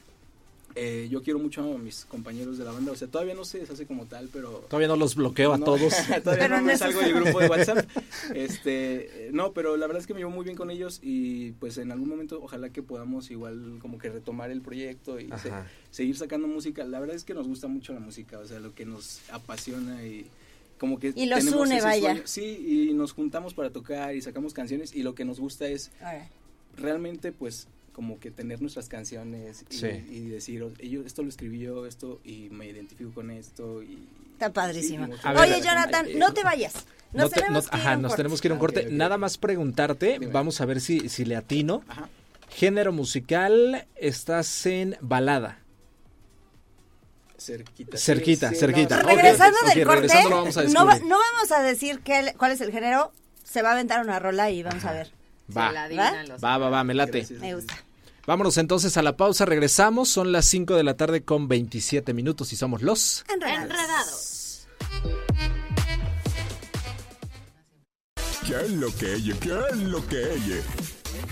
Eh, 0.76 1.08
yo 1.10 1.24
quiero 1.24 1.40
mucho 1.40 1.62
a 1.74 1.78
mis 1.80 2.06
compañeros 2.06 2.58
de 2.58 2.64
la 2.64 2.72
banda, 2.72 2.92
o 2.92 2.96
sea, 2.96 3.08
todavía 3.08 3.34
no 3.34 3.44
se 3.44 3.60
deshace 3.60 3.86
como 3.88 4.06
tal, 4.06 4.30
pero... 4.32 4.66
Todavía 4.70 4.88
no 4.88 4.96
los 4.96 5.16
bloqueo 5.16 5.54
a 5.54 5.58
no, 5.58 5.66
todos. 5.66 5.94
todavía 6.24 6.44
Pero 6.48 6.58
no 6.58 6.64
me 6.64 6.78
salgo 6.78 7.00
del 7.02 7.14
grupo 7.16 7.40
de 7.40 7.48
WhatsApp. 7.48 7.88
Este, 8.36 9.28
eh, 9.28 9.30
no, 9.34 9.52
pero 9.54 9.78
la 9.78 9.88
verdad 9.88 10.02
es 10.02 10.08
que 10.08 10.14
me 10.14 10.20
llevo 10.20 10.32
muy 10.32 10.44
bien 10.46 10.56
con 10.56 10.70
ellos 10.70 11.00
y 11.02 11.52
pues 11.54 11.78
en 11.80 11.92
algún 11.92 12.08
momento 12.10 12.40
ojalá 12.42 12.70
que 12.70 12.84
podamos 12.84 13.32
igual 13.32 13.80
como 13.82 13.98
que 13.98 14.10
retomar 14.10 14.52
el 14.52 14.62
proyecto 14.62 15.20
y 15.20 15.28
se- 15.42 15.52
seguir 15.92 16.16
sacando 16.18 16.48
música. 16.48 16.84
La 16.86 17.00
verdad 17.00 17.16
es 17.16 17.24
que 17.24 17.34
nos 17.34 17.48
gusta 17.48 17.68
mucho 17.68 17.94
la 17.94 18.00
música, 18.00 18.38
o 18.40 18.46
sea, 18.46 18.60
lo 18.60 18.74
que 18.76 18.86
nos 18.86 19.22
apasiona 19.32 20.06
y 20.06 20.26
como 20.78 21.00
que 21.00 21.14
Y 21.16 21.26
los 21.26 21.40
tenemos 21.40 21.68
une, 21.68 21.78
ese 21.78 21.86
vaya. 21.86 22.10
sueño. 22.12 22.22
Sí, 22.26 22.88
y 22.90 22.94
nos 22.94 23.12
juntamos 23.14 23.54
para 23.54 23.72
tocar 23.72 24.16
y 24.16 24.22
sacamos 24.22 24.54
canciones 24.54 24.96
y 24.96 25.04
lo 25.04 25.16
que 25.16 25.26
nos 25.26 25.40
gusta 25.40 25.68
es 25.68 25.92
realmente 26.78 27.32
pues 27.32 27.68
como 28.00 28.18
que 28.18 28.32
tener 28.32 28.62
nuestras 28.62 28.88
canciones 28.88 29.66
y, 29.70 29.76
Sí. 29.76 29.88
y 30.10 30.30
decir, 30.30 30.64
"Oh, 30.64 30.72
yo 30.82 31.02
esto 31.06 31.22
lo 31.22 31.28
escribí 31.28 31.60
yo, 31.60 31.86
esto 31.86 32.22
y 32.24 32.48
me 32.50 32.66
identifico 32.66 33.12
con 33.14 33.30
esto 33.30 33.84
y 33.84 34.08
Está 34.32 34.54
padrísimo. 34.54 35.06
Sí, 35.08 35.12
ver, 35.26 35.38
Oye, 35.38 35.62
Jonathan, 35.62 36.08
eh, 36.08 36.16
no 36.16 36.34
te 36.34 36.44
vayas. 36.46 36.74
Nos 37.12 37.24
No 37.24 37.30
te- 37.30 37.36
tenemos 37.42 37.66
no- 37.66 37.72
que 37.72 37.76
ir 37.76 37.82
ajá, 37.82 37.92
a 37.92 37.96
un 37.98 38.02
nos 38.04 38.10
corte. 38.12 38.20
tenemos 38.24 38.40
que 38.42 38.48
ir 38.48 38.52
a 38.52 38.54
un 38.54 38.58
Ah, 38.58 38.62
corte. 38.62 38.88
Nada 38.90 39.18
más 39.18 39.38
preguntarte, 39.38 40.14
Dime. 40.18 40.28
vamos 40.28 40.62
a 40.62 40.66
ver 40.66 40.80
si, 40.80 41.10
si 41.10 41.26
le 41.26 41.36
atino. 41.36 41.84
Ajá. 41.90 42.08
Género 42.50 42.94
musical, 42.94 43.86
estás 43.98 44.66
en 44.66 44.96
balada. 45.02 45.60
Cerquita. 47.38 47.98
Cerquita, 47.98 48.50
sí, 48.52 48.56
cerquita. 48.56 49.02
no, 49.04 49.10
regresando 49.10 49.58
del 49.74 49.84
corte, 49.86 50.02
regresando 50.04 50.30
lo 50.30 50.36
vamos 50.38 50.58
a 50.58 50.64
no, 50.64 50.86
va- 50.86 51.00
no 51.00 51.18
vamos 51.20 51.52
a 51.52 51.62
decir 51.62 52.00
qué- 52.00 52.34
cuál 52.38 52.54
es 52.54 52.62
el 52.62 52.72
género. 52.72 53.12
Se 53.44 53.62
va 53.62 53.70
a 53.70 53.74
aventar 53.74 54.02
una 54.02 54.20
rola 54.20 54.50
y 54.52 54.64
vamos 54.64 54.86
a 54.86 54.94
ver. 54.94 55.12
Va, 55.58 55.72
va, 55.72 56.58
va, 56.58 56.70
va, 56.70 56.84
me 56.86 56.94
late. 56.94 57.20
Gracias. 57.20 57.40
Me 57.42 57.56
gusta. 57.56 57.76
Vámonos 58.30 58.60
entonces 58.60 58.96
a 58.96 59.02
la 59.02 59.18
pausa, 59.18 59.44
regresamos. 59.44 60.08
Son 60.08 60.32
las 60.32 60.46
5 60.46 60.76
de 60.76 60.84
la 60.84 60.96
tarde 60.96 61.24
con 61.24 61.48
27 61.48 62.14
minutos 62.14 62.54
y 62.54 62.56
somos 62.58 62.84
los... 62.84 63.26
Enredados. 63.28 63.64
Enredados. 63.64 64.68
¿Qué 68.46 68.66
es 68.66 68.70
lo 68.70 68.96
que 68.96 69.16
ella? 69.16 69.36
¿Qué 69.40 69.60
es 69.72 69.78
lo 69.78 70.06
que 70.06 70.34
ella? 70.36 70.62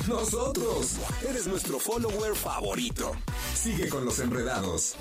Nosotros. 0.08 0.96
Eres 1.30 1.46
nuestro 1.46 1.78
follower 1.78 2.36
favorito. 2.36 3.12
Sigue 3.54 3.90
con 3.90 4.04
los 4.04 4.18
enredados. 4.18 4.96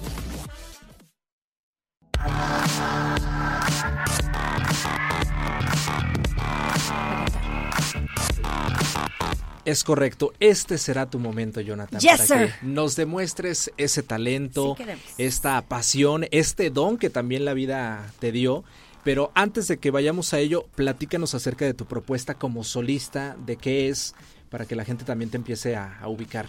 Es 9.66 9.84
correcto, 9.84 10.32
este 10.40 10.78
será 10.78 11.10
tu 11.10 11.18
momento, 11.18 11.60
Jonathan, 11.60 12.00
Yes, 12.00 12.12
para 12.12 12.26
sir. 12.26 12.54
que 12.60 12.66
nos 12.66 12.96
demuestres 12.96 13.70
ese 13.76 14.02
talento, 14.02 14.76
Sí 14.78 14.84
esta 15.18 15.60
pasión, 15.62 16.24
este 16.30 16.70
don 16.70 16.96
que 16.96 17.10
también 17.10 17.44
la 17.44 17.52
vida 17.52 18.10
te 18.20 18.32
dio. 18.32 18.64
Pero 19.04 19.30
antes 19.34 19.68
de 19.68 19.76
que 19.78 19.90
vayamos 19.90 20.32
a 20.32 20.38
ello, 20.38 20.66
platícanos 20.74 21.34
acerca 21.34 21.64
de 21.64 21.74
tu 21.74 21.84
propuesta 21.84 22.34
como 22.34 22.64
solista, 22.64 23.36
de 23.44 23.56
qué 23.56 23.88
es, 23.88 24.14
para 24.50 24.66
que 24.66 24.74
la 24.76 24.84
gente 24.84 25.04
también 25.04 25.30
te 25.30 25.36
empiece 25.36 25.76
a, 25.76 25.98
a 26.00 26.08
ubicar. 26.08 26.46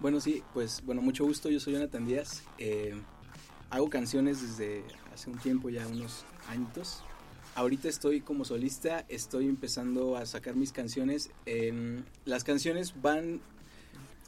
Bueno, 0.00 0.20
sí, 0.20 0.42
pues 0.52 0.82
bueno, 0.84 1.00
mucho 1.02 1.24
gusto. 1.24 1.48
Yo 1.48 1.58
soy 1.60 1.72
Jonathan 1.74 2.04
Díaz. 2.06 2.42
eh, 2.58 2.94
hago 3.70 3.88
canciones 3.90 4.40
desde 4.42 4.84
hace 5.14 5.30
un 5.30 5.38
tiempo, 5.38 5.68
ya 5.70 5.86
unos 5.86 6.24
añitos. 6.48 7.02
Ahorita 7.56 7.88
estoy 7.88 8.20
como 8.20 8.44
solista, 8.44 9.04
estoy 9.08 9.46
empezando 9.48 10.16
a 10.16 10.26
sacar 10.26 10.54
mis 10.54 10.72
canciones. 10.72 11.30
em, 11.46 12.04
las 12.26 12.44
canciones 12.44 12.94
van 13.02 13.40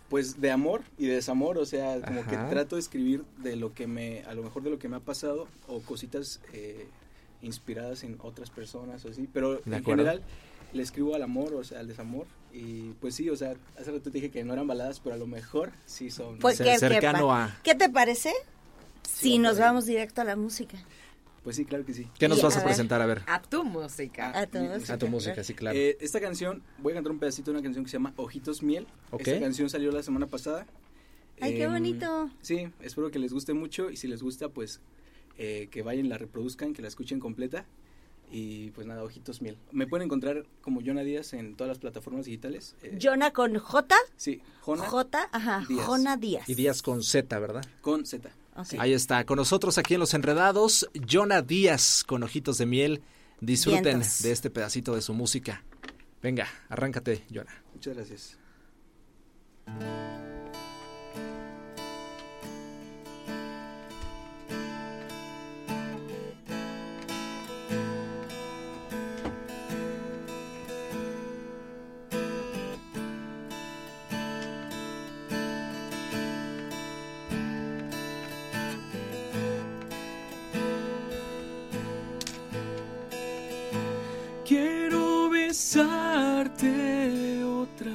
pues 0.08 0.40
de 0.40 0.50
amor 0.50 0.80
y 0.96 1.04
de 1.06 1.16
desamor, 1.16 1.58
o 1.58 1.66
sea, 1.66 2.00
como 2.00 2.26
que 2.26 2.34
trato 2.48 2.76
de 2.76 2.80
escribir 2.80 3.24
de 3.42 3.56
lo 3.56 3.74
que 3.74 3.86
me, 3.86 4.22
a 4.24 4.32
lo 4.32 4.42
mejor 4.42 4.62
de 4.62 4.70
lo 4.70 4.78
que 4.78 4.88
me 4.88 4.96
ha 4.96 5.00
pasado 5.00 5.46
o 5.66 5.80
cositas 5.80 6.40
eh, 6.54 6.86
inspiradas 7.42 8.02
en 8.04 8.16
otras 8.22 8.48
personas 8.48 9.04
o 9.04 9.10
así, 9.10 9.28
pero 9.30 9.56
De 9.66 9.76
en 9.76 9.84
general 9.84 10.22
le 10.72 10.82
escribo 10.82 11.14
al 11.14 11.22
amor, 11.22 11.52
o 11.52 11.62
sea, 11.62 11.80
al 11.80 11.88
desamor 11.88 12.26
y 12.54 12.92
pues 13.02 13.14
sí, 13.16 13.28
o 13.28 13.36
sea, 13.36 13.54
hace 13.78 13.90
rato 13.92 14.04
te 14.04 14.10
dije 14.12 14.30
que 14.30 14.42
no 14.44 14.54
eran 14.54 14.66
baladas, 14.66 15.00
pero 15.00 15.14
a 15.14 15.18
lo 15.18 15.26
mejor 15.26 15.72
sí 15.84 16.10
son. 16.10 16.38
Pues, 16.38 16.58
Cer- 16.58 16.64
¿qué- 16.64 16.70
qué 16.72 16.78
cercano 16.78 17.34
a- 17.34 17.54
¿Qué 17.62 17.74
te 17.74 17.90
parece 17.90 18.32
si 19.02 19.32
Sí, 19.32 19.38
nos 19.38 19.58
vamos 19.58 19.84
directo 19.84 20.22
a 20.22 20.24
la 20.24 20.36
música? 20.36 20.78
Pues 21.48 21.56
sí, 21.56 21.64
claro 21.64 21.82
que 21.86 21.94
sí. 21.94 22.06
¿Qué 22.18 22.28
nos 22.28 22.40
Y, 22.40 22.42
vas 22.42 22.56
a 22.56 22.58
a 22.58 22.60
ver. 22.60 22.66
presentar? 22.68 23.00
A 23.00 23.06
ver, 23.06 23.22
A 23.26 23.40
tu 23.40 23.64
música. 23.64 24.38
A 24.38 24.46
tu 24.46 24.58
música. 24.58 24.92
a 24.92 24.98
tu 24.98 25.08
música, 25.08 25.42
sí, 25.42 25.54
claro. 25.54 25.78
Eh, 25.78 25.96
esta 25.98 26.20
canción, 26.20 26.62
voy 26.76 26.92
a 26.92 26.96
cantar 26.96 27.10
un 27.10 27.18
pedacito 27.18 27.50
de 27.50 27.56
una 27.56 27.62
canción 27.62 27.86
que 27.86 27.90
se 27.90 27.94
llama 27.96 28.12
Ojitos 28.16 28.62
Miel. 28.62 28.86
Ok. 29.12 29.26
Esta 29.26 29.40
canción 29.40 29.70
salió 29.70 29.90
la 29.90 30.02
semana 30.02 30.26
pasada. 30.26 30.66
Ay, 31.40 31.54
qué 31.54 31.62
Em, 31.62 31.72
bonito. 31.72 32.28
Sí, 32.42 32.68
espero 32.82 33.10
que 33.10 33.18
les 33.18 33.32
guste 33.32 33.54
mucho 33.54 33.88
y 33.88 33.96
si 33.96 34.08
les 34.08 34.22
gusta, 34.22 34.50
pues 34.50 34.82
eh, 35.38 35.68
que 35.70 35.80
vayan, 35.80 36.10
la 36.10 36.18
reproduzcan, 36.18 36.74
que 36.74 36.82
la 36.82 36.88
escuchen 36.88 37.18
completa. 37.18 37.64
Y 38.30 38.72
pues 38.72 38.86
nada, 38.86 39.02
Ojitos 39.02 39.40
Miel. 39.40 39.56
Me 39.72 39.86
pueden 39.86 40.04
encontrar 40.04 40.44
como 40.60 40.82
Jonah 40.84 41.02
Díaz 41.02 41.32
en 41.32 41.54
todas 41.56 41.68
las 41.70 41.78
plataformas 41.78 42.26
digitales. 42.26 42.74
eh, 42.82 42.98
Jonah 43.02 43.30
con 43.32 43.56
J, 43.58 43.96
Sí, 44.18 44.42
Jona 44.60 44.82
J, 44.86 45.30
ajá, 45.32 45.64
Díaz. 45.66 45.86
Jona 45.86 46.16
Díaz. 46.18 46.46
y 46.46 46.54
Díaz 46.56 46.82
con 46.82 47.02
Z, 47.02 47.38
¿verdad? 47.38 47.64
con 47.80 48.04
Z. 48.04 48.28
Sí. 48.64 48.76
Ahí 48.78 48.92
está, 48.92 49.24
con 49.24 49.36
nosotros 49.36 49.78
aquí 49.78 49.94
en 49.94 50.00
Los 50.00 50.14
Enredados, 50.14 50.88
Jonah 51.08 51.42
Díaz 51.42 52.04
con 52.04 52.22
ojitos 52.22 52.58
de 52.58 52.66
miel. 52.66 53.02
Disfruten 53.40 53.82
Vientos. 53.84 54.22
de 54.22 54.32
este 54.32 54.50
pedacito 54.50 54.94
de 54.94 55.02
su 55.02 55.14
música. 55.14 55.62
Venga, 56.22 56.48
arráncate, 56.68 57.24
Jonah. 57.32 57.62
Muchas 57.72 57.94
gracias. 57.94 58.38
Besarte 85.58 87.42
otra 87.42 87.90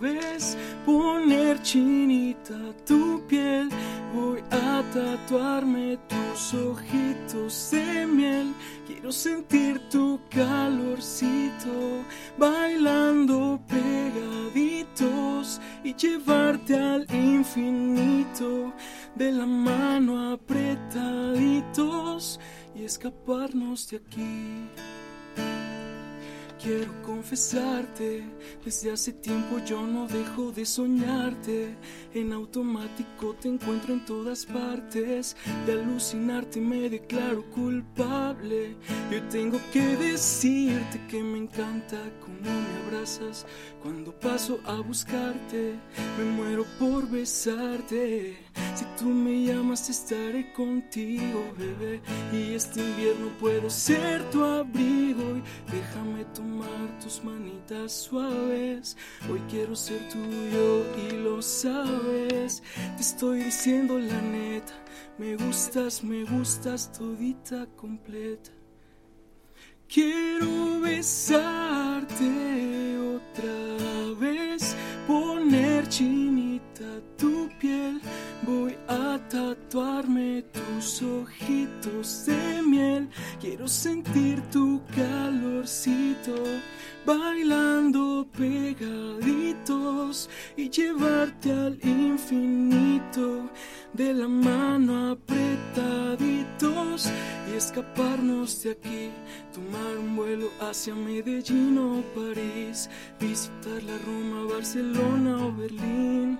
vez, 0.00 0.56
poner 0.86 1.60
chinita 1.60 2.58
tu 2.86 3.22
piel. 3.28 3.68
Voy 4.14 4.42
a 4.50 4.82
tatuarme 4.94 5.98
tus 6.08 6.54
ojitos 6.54 7.72
de 7.72 8.06
miel. 8.06 8.54
Quiero 8.86 9.12
sentir 9.12 9.78
tu 9.90 10.18
calorcito, 10.30 12.06
bailando 12.38 13.60
pegaditos 13.68 15.60
y 15.84 15.94
llevarte 15.94 16.74
al 16.74 17.06
infinito, 17.14 18.72
de 19.14 19.30
la 19.30 19.44
mano 19.44 20.32
apretaditos 20.32 21.60
y 22.74 22.84
escaparnos 22.84 23.90
de 23.90 23.98
aquí. 23.98 24.70
Quiero 26.64 26.94
confesarte, 27.02 28.24
desde 28.64 28.90
hace 28.90 29.12
tiempo 29.12 29.58
yo 29.66 29.86
no 29.86 30.08
dejo 30.08 30.50
de 30.50 30.64
soñarte. 30.64 31.76
En 32.14 32.32
automático 32.32 33.34
te 33.38 33.48
encuentro 33.48 33.92
en 33.92 34.02
todas 34.06 34.46
partes. 34.46 35.36
De 35.66 35.72
alucinarte 35.72 36.62
me 36.62 36.88
declaro 36.88 37.44
culpable. 37.50 38.76
Yo 39.10 39.22
tengo 39.24 39.60
que 39.74 39.82
decirte 39.98 40.98
que 41.10 41.22
me 41.22 41.36
encanta 41.36 41.98
cómo 42.22 42.40
me 42.40 42.86
abrazas 42.86 43.44
cuando 43.82 44.18
paso 44.18 44.58
a 44.64 44.76
buscarte. 44.80 45.74
Me 46.16 46.24
muero 46.24 46.64
por 46.78 47.06
besarte. 47.10 48.38
Si 48.74 48.86
tú 48.98 49.04
me 49.04 49.44
llamas 49.44 49.90
estaré 49.90 50.50
contigo, 50.54 51.44
bebé. 51.58 52.00
Y 52.32 52.54
este 52.54 52.80
invierno 52.80 53.28
puedo 53.38 53.68
ser 53.68 54.22
tu 54.30 54.42
abrigo. 54.42 55.36
Y 55.36 55.42
déjame 55.70 56.24
tomar 56.32 56.53
tus 57.02 57.22
manitas 57.24 57.92
suaves. 57.92 58.96
Hoy 59.30 59.40
quiero 59.50 59.74
ser 59.74 60.00
tuyo 60.08 60.84
y 61.08 61.12
lo 61.22 61.42
sabes. 61.42 62.62
Te 62.96 63.02
estoy 63.02 63.44
diciendo 63.44 63.98
la 63.98 64.20
neta. 64.20 64.72
Me 65.18 65.36
gustas, 65.36 66.02
me 66.02 66.24
gustas 66.24 66.92
todita 66.92 67.66
completa. 67.76 68.50
Quiero 69.86 70.80
besarte 70.80 72.24
otra 73.16 74.18
vez, 74.18 74.74
poner 75.06 75.88
chinita 75.88 77.00
tu 77.16 77.48
piel. 77.60 78.00
Voy 78.42 78.76
a 78.88 79.20
tatuarme 79.28 80.42
tus 80.84 81.00
ojitos 81.00 82.26
de 82.26 82.62
miel. 82.62 83.08
Quiero 83.40 83.66
sentir 83.66 84.38
tu 84.52 84.82
calorcito, 84.94 86.34
bailando 87.06 88.26
y 90.56 90.68
llevarte 90.68 91.50
al 91.50 91.78
infinito, 91.82 93.48
de 93.94 94.12
la 94.12 94.28
mano 94.28 95.12
apretaditos 95.12 97.08
y 97.50 97.56
escaparnos 97.56 98.62
de 98.62 98.72
aquí, 98.72 99.10
tomar 99.54 99.96
un 99.98 100.16
vuelo 100.16 100.50
hacia 100.60 100.94
Medellín 100.94 101.78
o 101.78 102.02
París, 102.14 102.90
visitar 103.18 103.82
la 103.84 103.96
Roma, 103.98 104.52
Barcelona 104.52 105.46
o 105.46 105.52
Berlín, 105.52 106.38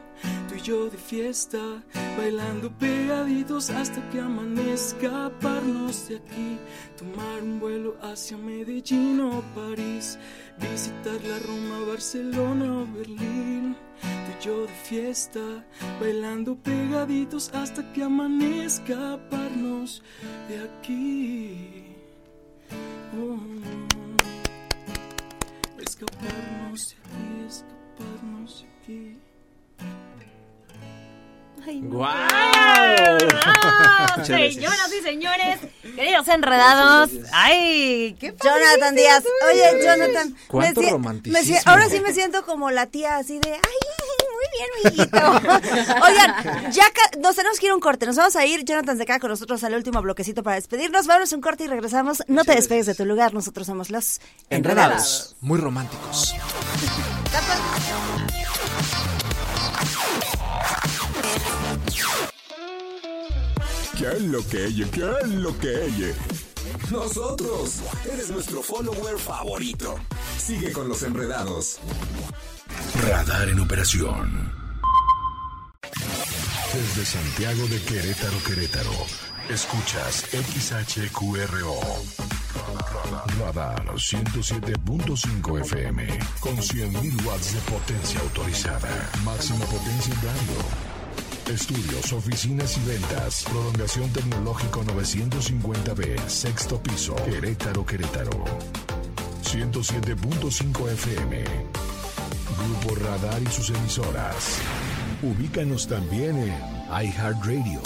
tú 0.48 0.56
y 0.56 0.60
yo 0.60 0.90
de 0.90 0.98
fiesta, 0.98 1.82
bailando 2.18 2.70
pegaditos 2.78 3.70
hasta 3.70 4.06
que 4.10 4.20
amanezca, 4.20 4.74
escaparnos 4.74 6.08
de 6.08 6.16
aquí, 6.16 6.58
tomar 6.98 7.42
un 7.42 7.58
vuelo 7.58 7.96
hacia 8.02 8.36
Medellín 8.36 9.20
o 9.20 9.42
París, 9.54 10.18
visitar 10.58 11.22
la 11.24 11.38
Roma, 11.40 11.80
Barcelona 11.86 12.80
o 12.80 12.86
Berlín. 12.92 13.76
Tú 14.00 14.32
y 14.40 14.44
yo 14.44 14.62
de 14.62 14.68
fiesta, 14.68 15.64
bailando 16.00 16.56
pegaditos 16.56 17.50
hasta 17.54 17.92
que 17.92 18.02
amanezca, 18.02 18.94
escaparnos 18.94 20.02
de 20.48 20.58
aquí. 20.64 21.84
Oh, 23.16 23.38
escaparnos 25.80 26.88
de 26.90 26.96
aquí, 26.96 27.03
Ay. 31.66 31.80
¡Guau! 31.82 32.08
¡Ah, 33.44 34.06
Muchas 34.16 34.28
gracias. 34.28 34.54
señoras 34.54 34.92
y 34.98 35.02
señores, 35.02 35.58
queridos 35.96 36.28
enredados. 36.28 37.10
¡Ay! 37.32 38.16
¡Qué 38.20 38.34
Jonathan! 38.42 38.94
Díaz. 38.94 39.24
Oye, 39.50 39.82
Jonathan. 39.84 40.36
Cuánto 40.48 40.80
me 40.82 40.90
romanticismo. 40.90 41.38
me 41.38 41.44
si- 41.60 41.68
ahora 41.68 41.88
sí 41.88 42.00
me 42.00 42.12
siento 42.12 42.44
como 42.44 42.70
la 42.70 42.86
tía 42.86 43.16
así 43.16 43.38
de, 43.38 43.52
ay, 43.54 43.60
muy 44.34 44.46
bien, 44.56 44.68
amiguito. 45.08 46.02
Oigan, 46.06 46.70
ya 46.72 46.84
nos 47.20 47.34
tenemos 47.36 47.58
que 47.58 47.66
ir 47.66 47.72
a 47.72 47.74
un 47.74 47.80
corte. 47.80 48.06
Nos 48.06 48.16
vamos 48.16 48.36
a 48.36 48.44
ir. 48.46 48.64
Jonathan 48.64 48.98
se 48.98 49.06
queda 49.06 49.18
con 49.20 49.30
nosotros 49.30 49.62
al 49.64 49.74
último 49.74 50.00
bloquecito 50.02 50.42
para 50.42 50.56
despedirnos. 50.56 51.06
Vamos 51.06 51.32
a 51.32 51.36
un 51.36 51.40
corte 51.42 51.64
y 51.64 51.66
regresamos. 51.66 52.22
No 52.28 52.44
te 52.44 52.54
despegues 52.54 52.86
de 52.86 52.94
tu 52.94 53.04
lugar. 53.04 53.32
Nosotros 53.34 53.66
somos 53.66 53.90
los 53.90 54.20
Enredados. 54.50 55.36
Muy 55.40 55.58
románticos. 55.58 56.34
¿Qué 63.98 64.08
es 64.08 64.22
lo 64.22 64.46
que 64.48 64.66
ella? 64.66 64.86
¿Qué 64.90 65.10
es 65.22 65.28
lo 65.28 65.58
que 65.58 65.86
ella? 65.86 66.14
Nosotros. 66.90 67.80
Eres 68.12 68.30
nuestro 68.30 68.62
follower 68.62 69.18
favorito. 69.18 69.98
Sigue 70.38 70.72
con 70.72 70.88
los 70.88 71.02
enredados. 71.02 71.78
Radar 73.02 73.48
en 73.48 73.60
operación. 73.60 74.52
Desde 76.72 77.04
Santiago 77.04 77.66
de 77.68 77.80
Querétaro, 77.82 78.36
Querétaro. 78.44 79.06
Escuchas 79.48 80.24
XHQRO. 80.32 81.80
Radar 83.38 83.84
107.5 83.94 85.60
FM. 85.60 86.18
Con 86.40 86.56
100.000 86.56 87.24
watts 87.24 87.54
de 87.54 87.60
potencia 87.60 88.20
autorizada. 88.20 89.10
Máxima 89.24 89.64
potencia 89.66 90.14
en 90.14 90.22
radio. 90.22 90.93
Estudios, 91.48 92.12
oficinas 92.12 92.76
y 92.78 92.88
ventas. 92.88 93.44
Prolongación 93.44 94.10
tecnológico 94.12 94.82
950B, 94.82 96.26
sexto 96.26 96.82
piso, 96.82 97.14
Querétaro, 97.16 97.84
Querétaro. 97.84 98.44
107.5 99.42 100.90
FM. 100.92 101.44
Grupo 102.58 102.94
Radar 102.94 103.42
y 103.42 103.46
sus 103.46 103.70
emisoras. 103.70 104.58
Ubícanos 105.22 105.86
también 105.86 106.36
en 106.38 106.54
iHeartRadio, 106.90 107.82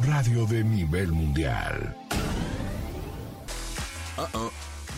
radio 0.00 0.46
de 0.46 0.62
nivel 0.62 1.10
mundial. 1.10 1.96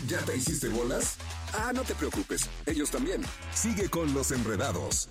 ¿Ya 0.07 0.19
te 0.21 0.37
hiciste 0.37 0.69
bolas? 0.69 1.17
Ah, 1.55 1.73
no 1.75 1.83
te 1.83 1.95
preocupes, 1.95 2.49
ellos 2.67 2.91
también. 2.91 3.23
Sigue 3.55 3.89
con 3.89 4.13
los 4.13 4.31
enredados. 4.31 5.09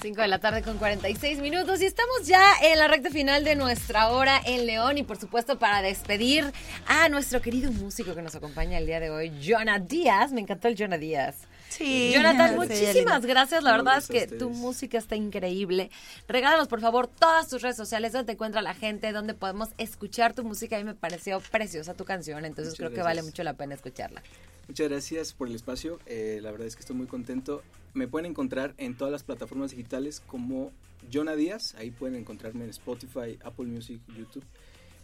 5 0.00 0.22
de 0.22 0.28
la 0.28 0.38
tarde 0.38 0.62
con 0.62 0.78
46 0.78 1.40
minutos 1.40 1.82
y 1.82 1.84
estamos 1.84 2.26
ya 2.26 2.42
en 2.62 2.78
la 2.78 2.88
recta 2.88 3.10
final 3.10 3.44
de 3.44 3.54
nuestra 3.54 4.08
hora 4.08 4.40
en 4.46 4.64
León 4.64 4.96
y 4.96 5.02
por 5.02 5.18
supuesto 5.18 5.58
para 5.58 5.82
despedir 5.82 6.50
a 6.86 7.10
nuestro 7.10 7.42
querido 7.42 7.70
músico 7.70 8.14
que 8.14 8.22
nos 8.22 8.34
acompaña 8.34 8.78
el 8.78 8.86
día 8.86 8.98
de 8.98 9.10
hoy, 9.10 9.30
Jonah 9.46 9.78
Díaz. 9.78 10.32
Me 10.32 10.40
encantó 10.40 10.68
el 10.68 10.76
Jonah 10.78 10.96
Díaz. 10.96 11.36
Sí. 11.68 12.12
Jonathan, 12.14 12.56
muchísimas 12.56 13.26
gracias. 13.26 13.62
La 13.62 13.72
verdad 13.72 13.98
es 13.98 14.08
que 14.08 14.26
tu 14.26 14.48
música 14.48 14.96
está 14.96 15.16
increíble. 15.16 15.90
Regálanos, 16.28 16.68
por 16.68 16.80
favor, 16.80 17.06
todas 17.06 17.48
tus 17.48 17.60
redes 17.60 17.76
sociales, 17.76 18.12
donde 18.12 18.26
te 18.26 18.32
encuentra 18.32 18.62
la 18.62 18.72
gente, 18.72 19.12
donde 19.12 19.34
podemos 19.34 19.68
escuchar 19.76 20.32
tu 20.32 20.44
música. 20.44 20.76
A 20.76 20.78
mí 20.78 20.84
me 20.84 20.94
pareció 20.94 21.40
preciosa 21.52 21.92
tu 21.92 22.06
canción, 22.06 22.46
entonces 22.46 22.74
creo 22.74 22.90
que 22.90 23.02
vale 23.02 23.22
mucho 23.22 23.42
la 23.42 23.52
pena 23.52 23.74
escucharla. 23.74 24.22
Muchas 24.66 24.88
gracias 24.88 25.32
por 25.34 25.48
el 25.48 25.54
espacio. 25.56 25.98
Eh, 26.06 26.38
la 26.40 26.50
verdad 26.52 26.66
es 26.66 26.74
que 26.74 26.80
estoy 26.80 26.96
muy 26.96 27.06
contento. 27.06 27.62
Me 27.94 28.08
pueden 28.08 28.26
encontrar 28.30 28.74
en 28.78 28.96
todas 28.96 29.12
las 29.12 29.24
plataformas 29.24 29.70
digitales 29.72 30.20
como 30.26 30.72
Jonah 31.12 31.36
Díaz. 31.36 31.74
Ahí 31.76 31.90
pueden 31.90 32.16
encontrarme 32.16 32.64
en 32.64 32.70
Spotify, 32.70 33.38
Apple 33.42 33.66
Music, 33.66 34.00
YouTube. 34.16 34.44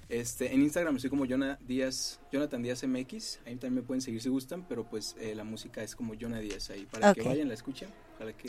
Este, 0.09 0.55
en 0.55 0.63
Instagram 0.63 0.95
estoy 0.97 1.11
como 1.11 1.27
Jonah 1.27 1.59
Díaz, 1.67 2.21
Jonathan 2.33 2.63
Díaz 2.63 2.85
MX. 2.87 3.41
Ahí 3.45 3.57
también 3.57 3.75
me 3.75 3.83
pueden 3.83 4.01
seguir 4.01 4.23
si 4.23 4.29
gustan, 4.29 4.65
pero 4.69 4.85
pues 4.85 5.17
eh, 5.19 5.35
la 5.35 5.43
música 5.43 5.83
es 5.83 5.97
como 5.97 6.15
Jonah 6.19 6.39
Díaz 6.39 6.71
ahí 6.71 6.87
para 6.87 7.13
que 7.13 7.23
vayan, 7.23 7.49
la 7.49 7.55
escuchen. 7.55 7.89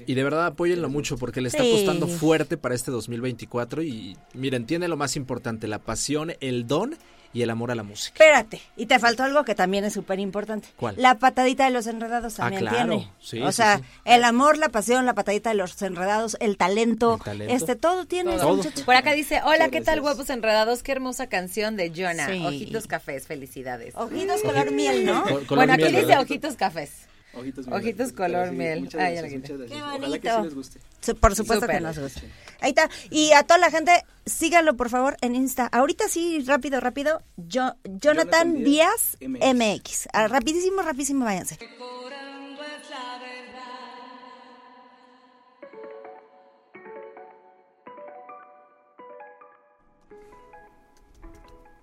y 0.06 0.14
de 0.14 0.24
verdad 0.24 0.46
apóyenlo 0.46 0.88
mucho 0.88 1.18
porque 1.18 1.42
le 1.42 1.48
está 1.48 1.64
apostando 1.64 2.08
fuerte 2.08 2.58
para 2.58 2.76
este 2.76 2.92
2024 2.92 3.82
y 3.82 4.16
miren, 4.36 4.68
tiene 4.68 4.88
lo 4.88 4.98
más 4.98 5.16
importante, 5.16 5.68
la 5.68 5.80
pasión, 5.80 6.34
el 6.42 6.68
don 6.68 6.96
y 7.34 7.42
el 7.42 7.50
amor 7.50 7.72
a 7.72 7.76
la 7.76 7.84
música. 7.84 8.14
Espérate, 8.14 8.62
y 8.76 8.86
te 8.86 9.00
faltó 9.00 9.24
algo 9.24 9.44
que 9.44 9.56
también 9.56 9.86
es 9.86 9.94
súper 9.94 10.20
importante. 10.20 10.68
¿Cuál? 10.76 10.96
La 10.98 11.16
patadita 11.16 11.66
de 11.66 11.72
los 11.72 11.88
enredados 11.88 12.40
ah, 12.40 12.44
también 12.44 12.68
tiene. 12.68 13.12
Sí, 13.20 13.42
o 13.42 13.52
sea, 13.52 13.82
el 14.06 14.24
amor, 14.24 14.58
la 14.58 14.70
pasión, 14.70 15.06
la 15.06 15.14
patadita 15.14 15.50
de 15.50 15.56
los 15.56 15.82
enredados, 15.82 16.38
el 16.40 16.58
talento, 16.58 17.20
este 17.48 17.76
todo 17.76 18.06
tiene. 18.06 18.38
Por 18.86 18.96
acá 18.96 19.14
dice, 19.14 19.42
hola, 19.44 19.70
¿qué 19.70 19.82
tal 19.82 20.00
huevos 20.02 20.30
enredados? 20.30 20.84
Qué 20.84 20.92
hermosa 20.92 21.28
canción 21.28 21.76
de 21.76 21.92
Jonah. 21.96 22.48
Ojitos 22.48 22.88
cafés, 22.88 23.28
felicidades. 23.28 23.96
Ojitos 23.96 24.42
color 24.42 24.72
miel, 24.72 25.06
¿no? 25.06 25.24
bueno, 25.50 25.74
aquí 25.74 25.88
dice 25.88 26.18
ojitos 26.18 26.56
cafés. 26.56 27.08
Ojitos, 27.38 27.68
Ojitos 27.68 28.12
color 28.14 28.52
miel. 28.52 28.82
Muchas 28.82 29.02
gracias, 29.02 29.34
muchas 29.34 29.58
gracias. 29.58 29.80
Qué 29.80 29.84
bonito. 29.84 30.08
Ojalá 30.08 30.20
que 30.20 30.30
sí 30.30 30.44
les 30.44 30.56
guste. 30.56 30.80
Por 31.16 31.36
supuesto 31.36 31.68
que 31.68 31.80
nos 31.80 32.00
guste. 32.00 32.22
Ahí 32.60 32.70
está. 32.70 32.90
Y 33.10 33.32
a 33.34 33.44
toda 33.44 33.60
la 33.60 33.70
gente, 33.70 33.92
síganlo 34.26 34.76
por 34.76 34.90
favor 34.90 35.18
en 35.22 35.36
Insta. 35.36 35.68
Ahorita 35.68 36.10
sí, 36.10 36.44
rápido, 36.46 36.80
rápido. 36.80 37.22
Yo, 37.38 37.76
Jonathan, 37.84 38.64
Díaz, 38.64 39.18
MX. 39.22 40.10
Ah, 40.14 40.28
rapidísimo, 40.28 40.82
rapidísimo, 40.82 41.26
váyanse. 41.26 41.58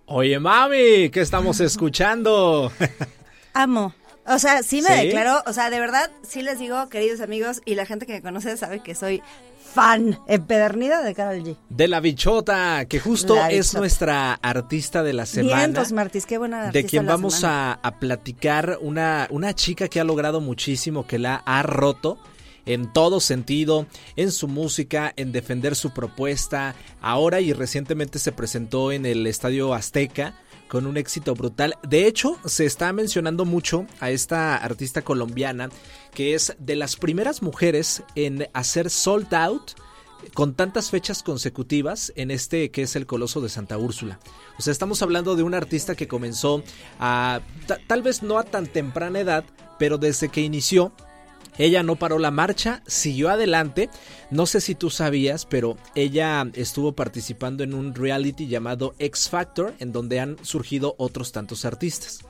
Oye, 0.06 0.38
mami, 0.38 1.10
¿qué 1.10 1.20
estamos 1.22 1.60
escuchando? 1.60 2.70
Amo. 3.54 3.94
O 4.26 4.38
sea, 4.38 4.62
sí 4.62 4.80
me 4.80 5.04
declaró, 5.04 5.42
o 5.46 5.52
sea, 5.52 5.70
de 5.70 5.80
verdad, 5.80 6.10
sí 6.22 6.42
les 6.42 6.58
digo, 6.58 6.88
queridos 6.88 7.20
amigos, 7.20 7.60
y 7.64 7.74
la 7.74 7.87
gente 7.87 8.06
que 8.06 8.14
me 8.14 8.22
conoce 8.22 8.56
sabe 8.56 8.80
que 8.80 8.94
soy 8.94 9.22
fan 9.74 10.18
empedernida 10.28 11.02
de 11.02 11.14
Carol 11.14 11.42
G. 11.42 11.56
De 11.68 11.88
la 11.88 12.00
bichota, 12.00 12.87
que 12.87 13.00
justo 13.00 13.37
es 13.46 13.74
nuestra 13.74 14.34
artista 14.34 15.02
de 15.02 15.12
la 15.12 15.26
semana. 15.26 15.58
Vientos, 15.58 15.92
Martis, 15.92 16.26
qué 16.26 16.38
buena 16.38 16.68
artista 16.68 16.78
De 16.78 16.84
quien 16.87 17.06
vamos 17.06 17.44
a, 17.44 17.72
a, 17.72 17.98
platicar, 17.98 18.78
una, 18.80 19.26
una 19.30 19.54
chica 19.54 19.88
que 19.88 20.00
ha 20.00 20.04
logrado 20.04 20.40
muchísimo, 20.40 21.06
que 21.06 21.18
la 21.18 21.42
ha 21.44 21.62
roto 21.62 22.18
en 22.66 22.92
todo 22.92 23.20
sentido, 23.20 23.87
en 24.16 24.32
su 24.32 24.48
música, 24.48 25.12
en 25.16 25.32
defender 25.32 25.76
su 25.76 25.92
propuesta. 25.92 26.74
Ahora 27.00 27.40
y 27.40 27.52
recientemente 27.52 28.18
se 28.18 28.32
presentó 28.32 28.92
en 28.92 29.06
el 29.06 29.26
Estadio 29.26 29.74
Azteca 29.74 30.34
con 30.68 30.87
un 30.87 30.96
éxito 30.96 31.35
brutal. 31.35 31.74
De 31.87 32.07
hecho, 32.07 32.38
se 32.44 32.64
está 32.66 32.92
mencionando 32.92 33.44
mucho 33.44 33.87
a 34.00 34.11
esta 34.11 34.57
artista 34.57 35.03
colombiana 35.03 35.68
que 36.12 36.35
es 36.35 36.57
de 36.59 36.77
las 36.77 36.96
primeras 36.96 37.42
mujeres 37.42 38.03
en 38.14 38.48
hacer 38.53 38.90
sold 38.90 39.35
out 39.35 39.72
con 40.33 40.55
tantas 40.55 40.90
fechas 40.90 41.22
consecutivas 41.22 42.12
en 42.16 42.31
este 42.31 42.70
que 42.70 42.83
es 42.83 42.96
el 42.96 43.07
Coloso 43.07 43.40
de 43.40 43.48
Santa 43.48 43.77
Úrsula. 43.77 44.18
O 44.59 44.62
sea, 44.62 44.72
estamos 44.72 45.03
hablando 45.03 45.37
de 45.37 45.42
una 45.42 45.59
artista 45.59 45.94
que 45.94 46.09
comenzó 46.09 46.62
a 46.98 47.40
tal 47.87 48.03
vez 48.03 48.22
no 48.22 48.38
a 48.38 48.44
tan 48.44 48.66
temprana 48.66 49.20
edad, 49.20 49.44
pero 49.79 49.98
desde 49.98 50.29
que 50.29 50.40
inició 50.40 50.92
ella 51.58 51.82
no 51.82 51.96
paró 51.96 52.18
la 52.18 52.30
marcha, 52.30 52.82
siguió 52.86 53.30
adelante. 53.30 53.88
No 54.30 54.46
sé 54.46 54.60
si 54.60 54.74
tú 54.74 54.90
sabías, 54.90 55.46
pero 55.46 55.76
ella 55.94 56.46
estuvo 56.54 56.92
participando 56.92 57.62
en 57.62 57.74
un 57.74 57.94
reality 57.94 58.48
llamado 58.48 58.94
X 58.98 59.28
Factor, 59.28 59.74
en 59.78 59.92
donde 59.92 60.20
han 60.20 60.36
surgido 60.42 60.94
otros 60.98 61.32
tantos 61.32 61.64
artistas. 61.64 62.20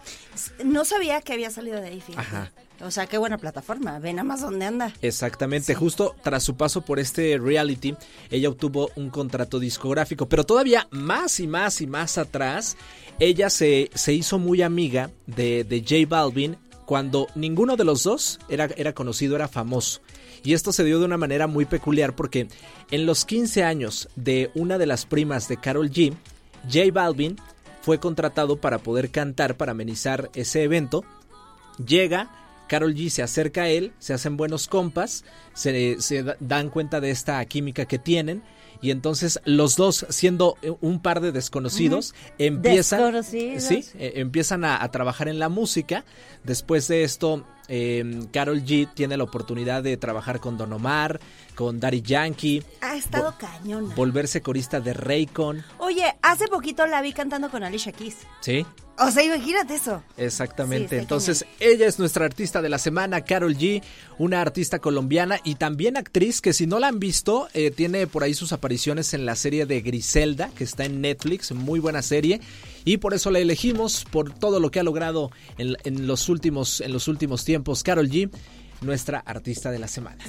No 0.65 0.85
sabía 0.85 1.21
que 1.23 1.33
había 1.33 1.51
salido 1.51 1.81
de 1.81 1.89
ahí, 1.89 2.03
Ajá. 2.17 2.53
O 2.81 2.91
sea, 2.91 3.07
qué 3.07 3.19
buena 3.19 3.39
plataforma. 3.39 3.99
Ven 4.01 4.19
a 4.19 4.25
más 4.25 4.41
dónde 4.41 4.67
anda. 4.67 4.93
Exactamente. 5.01 5.75
Justo 5.75 6.17
tras 6.23 6.43
su 6.43 6.57
paso 6.57 6.83
por 6.83 6.99
este 6.99 7.39
reality, 7.39 7.95
ella 8.31 8.49
obtuvo 8.49 8.91
un 8.97 9.11
contrato 9.11 9.61
discográfico. 9.61 10.29
Pero 10.29 10.45
todavía 10.45 10.89
más 10.91 11.39
y 11.41 11.47
más 11.47 11.81
y 11.81 11.87
más 11.87 12.19
atrás, 12.19 12.77
ella 13.21 13.49
se, 13.49 13.91
se 13.95 14.13
hizo 14.13 14.39
muy 14.39 14.61
amiga 14.61 15.11
de, 15.27 15.65
de 15.65 15.81
J 15.81 16.09
Balvin 16.09 16.59
cuando 16.87 17.29
ninguno 17.35 17.77
de 17.77 17.85
los 17.85 18.03
dos 18.03 18.39
era, 18.49 18.69
era 18.77 18.93
conocido, 18.93 19.37
era 19.37 19.49
famoso. 19.49 20.01
Y 20.43 20.53
esto 20.53 20.73
se 20.73 20.85
dio 20.85 20.99
de 20.99 21.07
una 21.07 21.17
manera 21.17 21.47
muy 21.47 21.65
peculiar 21.65 22.15
porque 22.15 22.49
en 22.91 23.07
los 23.07 23.25
15 23.25 23.65
años 23.65 24.09
de 24.17 24.51
una 24.55 24.79
de 24.79 24.87
las 24.87 25.07
primas 25.07 25.49
de 25.49 25.57
Carol 25.57 25.91
G, 25.91 26.13
J 26.65 26.81
Balvin 26.93 27.37
fue 27.81 27.99
contratado 27.99 28.57
para 28.57 28.79
poder 28.79 29.11
cantar, 29.11 29.57
para 29.57 29.73
amenizar 29.73 30.31
ese 30.35 30.63
evento. 30.63 31.05
Llega, 31.85 32.31
Carol 32.69 32.95
G 32.95 33.09
se 33.09 33.23
acerca 33.23 33.63
a 33.63 33.69
él, 33.69 33.93
se 33.99 34.15
hacen 34.15 34.37
buenos 34.37 34.69
compas, 34.69 35.25
se, 35.55 36.01
se 36.01 36.25
dan 36.41 36.71
cuenta 36.71 37.01
de 37.01 37.11
esta 37.11 37.45
química 37.47 37.87
que 37.87 37.99
tienen 37.99 38.43
y 38.85 38.91
entonces 38.91 39.41
los 39.47 39.77
dos 39.77 40.05
siendo 40.11 40.59
eh, 40.61 40.71
un 40.83 41.01
par 41.01 41.23
de 41.23 41.33
desconocidos 41.33 42.15
empiezan 42.37 43.01
Desconocidos. 43.01 43.63
sí 43.63 43.85
eh, 43.99 44.13
empiezan 44.17 44.63
a, 44.63 44.83
a 44.83 44.91
trabajar 44.91 45.27
en 45.29 45.39
la 45.39 45.49
música 45.49 46.05
después 46.43 46.87
de 46.87 47.03
esto 47.03 47.47
eh, 47.69 48.27
Carol 48.33 48.63
G 48.65 48.89
tiene 48.95 49.17
la 49.17 49.25
oportunidad 49.25 49.83
de 49.83 49.97
trabajar 49.97 50.41
con 50.41 50.57
Don 50.59 50.73
Omar 50.73 51.21
con 51.55 51.79
Daddy 51.79 52.03
Yankee 52.03 52.63
Ha 52.81 52.97
estado 52.97 53.37
cañona. 53.39 53.95
volverse 53.95 54.41
corista 54.43 54.81
de 54.81 54.93
Raycon 54.93 55.65
Oye, 55.79 56.05
hace 56.23 56.49
poquito 56.49 56.87
la 56.87 57.01
vi 57.01 57.13
cantando 57.13 57.49
con 57.51 57.63
Alicia 57.63 57.93
Keys. 57.93 58.17
sí 58.41 58.67
O 58.99 59.11
sea, 59.11 59.23
imagínate 59.23 59.75
eso. 59.75 60.03
Exactamente. 60.17 60.97
Sí, 60.97 61.03
Entonces, 61.03 61.45
ella 61.61 61.87
es 61.87 61.99
nuestra 61.99 62.25
artista 62.25 62.61
de 62.63 62.69
la 62.69 62.79
semana, 62.79 63.23
Carol 63.23 63.57
G, 63.57 63.83
una 64.19 64.41
artista 64.41 64.79
colombiana 64.79 65.39
y 65.45 65.55
también 65.57 65.97
actriz 65.97 66.41
que 66.41 66.53
si 66.53 66.67
no 66.67 66.79
la 66.79 66.89
han 66.89 66.99
visto, 67.01 67.49
eh, 67.55 67.71
tiene 67.71 68.07
por 68.07 68.23
ahí 68.25 68.35
sus 68.35 68.53
apariciones 68.53 69.15
en 69.15 69.27
la 69.27 69.37
serie 69.37 69.67
de 69.67 69.81
Griselda, 69.81 70.51
que 70.57 70.65
está 70.65 70.85
en 70.85 71.01
Netflix, 71.01 71.53
muy 71.53 71.81
buena 71.81 72.03
serie. 72.03 72.41
Y 72.85 72.99
por 72.99 73.15
eso 73.15 73.31
la 73.31 73.39
elegimos, 73.39 74.05
por 74.05 74.33
todo 74.33 74.61
lo 74.61 74.71
que 74.71 74.81
ha 74.81 74.83
logrado 74.83 75.31
en, 75.59 75.77
en 75.85 76.07
los, 76.07 76.29
últimos, 76.29 76.81
en 76.81 76.93
los 76.93 77.09
últimos 77.09 77.45
tiempos. 77.45 77.83
Carol 77.83 78.09
G, 78.09 78.31
nuestra 78.83 79.21
artista 79.21 79.71
de 79.71 79.79
la 79.79 79.89
semana. 79.89 80.25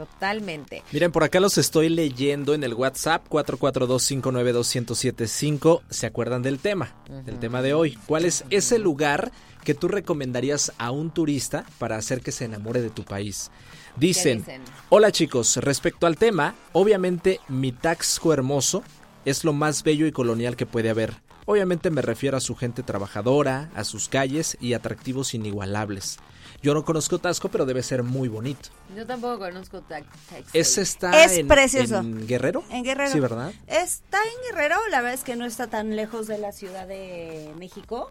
Totalmente. 0.00 0.82
Miren, 0.92 1.12
por 1.12 1.24
acá 1.24 1.40
los 1.40 1.58
estoy 1.58 1.90
leyendo 1.90 2.54
en 2.54 2.64
el 2.64 2.72
WhatsApp 2.72 3.28
442-592-1075. 3.28 5.82
¿Se 5.90 6.06
acuerdan 6.06 6.42
del 6.42 6.58
tema? 6.58 6.94
Del 7.26 7.38
tema 7.38 7.60
de 7.60 7.74
hoy. 7.74 7.98
¿Cuál 8.06 8.24
es 8.24 8.46
ese 8.48 8.78
lugar 8.78 9.30
que 9.62 9.74
tú 9.74 9.88
recomendarías 9.88 10.72
a 10.78 10.90
un 10.90 11.10
turista 11.10 11.66
para 11.78 11.98
hacer 11.98 12.22
que 12.22 12.32
se 12.32 12.46
enamore 12.46 12.80
de 12.80 12.88
tu 12.88 13.04
país? 13.04 13.50
Dicen, 13.96 14.38
dicen? 14.38 14.62
hola 14.88 15.12
chicos, 15.12 15.58
respecto 15.58 16.06
al 16.06 16.16
tema, 16.16 16.54
obviamente 16.72 17.40
mi 17.48 17.72
Taxco 17.72 18.32
hermoso 18.32 18.82
es 19.26 19.44
lo 19.44 19.52
más 19.52 19.82
bello 19.82 20.06
y 20.06 20.12
colonial 20.12 20.56
que 20.56 20.64
puede 20.64 20.88
haber. 20.88 21.12
Obviamente 21.50 21.90
me 21.90 22.00
refiero 22.00 22.36
a 22.36 22.40
su 22.40 22.54
gente 22.54 22.84
trabajadora, 22.84 23.70
a 23.74 23.82
sus 23.82 24.08
calles 24.08 24.56
y 24.60 24.74
atractivos 24.74 25.34
inigualables. 25.34 26.18
Yo 26.62 26.74
no 26.74 26.84
conozco 26.84 27.18
Tasco, 27.18 27.48
pero 27.48 27.66
debe 27.66 27.82
ser 27.82 28.04
muy 28.04 28.28
bonito. 28.28 28.68
Yo 28.96 29.04
tampoco 29.04 29.40
conozco 29.40 29.80
Ta- 29.80 30.00
Taxi. 30.28 30.44
Ese 30.56 30.82
está 30.82 31.24
Es 31.24 31.38
en, 31.38 31.48
precioso. 31.48 31.96
en 31.98 32.24
Guerrero. 32.28 32.62
En 32.70 32.84
Guerrero. 32.84 33.10
Sí, 33.10 33.18
¿verdad? 33.18 33.52
Está 33.66 34.18
en 34.22 34.48
Guerrero, 34.54 34.76
la 34.92 34.98
verdad 35.00 35.14
es 35.14 35.24
que 35.24 35.34
no 35.34 35.44
está 35.44 35.66
tan 35.66 35.96
lejos 35.96 36.28
de 36.28 36.38
la 36.38 36.52
Ciudad 36.52 36.86
de 36.86 37.52
México. 37.58 38.10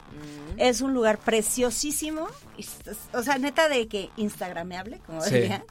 Es 0.57 0.81
un 0.81 0.93
lugar 0.93 1.17
preciosísimo. 1.19 2.27
O 3.13 3.23
sea, 3.23 3.37
neta 3.37 3.69
de 3.69 3.87
que 3.87 4.09
instagrameable, 4.17 4.99
como 5.05 5.21
Sí. 5.21 5.35
diría. 5.35 5.63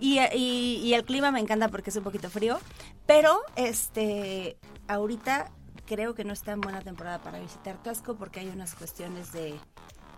Y, 0.00 0.18
y- 0.34 0.80
y 0.82 0.94
el 0.94 1.04
clima 1.04 1.30
me 1.30 1.38
encanta 1.38 1.68
porque 1.68 1.90
es 1.90 1.96
un 1.96 2.02
poquito 2.02 2.28
frío. 2.28 2.58
Pero, 3.06 3.38
este, 3.54 4.56
ahorita 4.88 5.52
creo 5.86 6.14
que 6.14 6.24
no 6.24 6.32
está 6.32 6.52
en 6.52 6.60
buena 6.60 6.80
temporada 6.80 7.22
para 7.22 7.38
visitar 7.40 7.82
Tasco 7.82 8.14
porque 8.14 8.40
hay 8.40 8.48
unas 8.48 8.74
cuestiones 8.74 9.32
de 9.32 9.54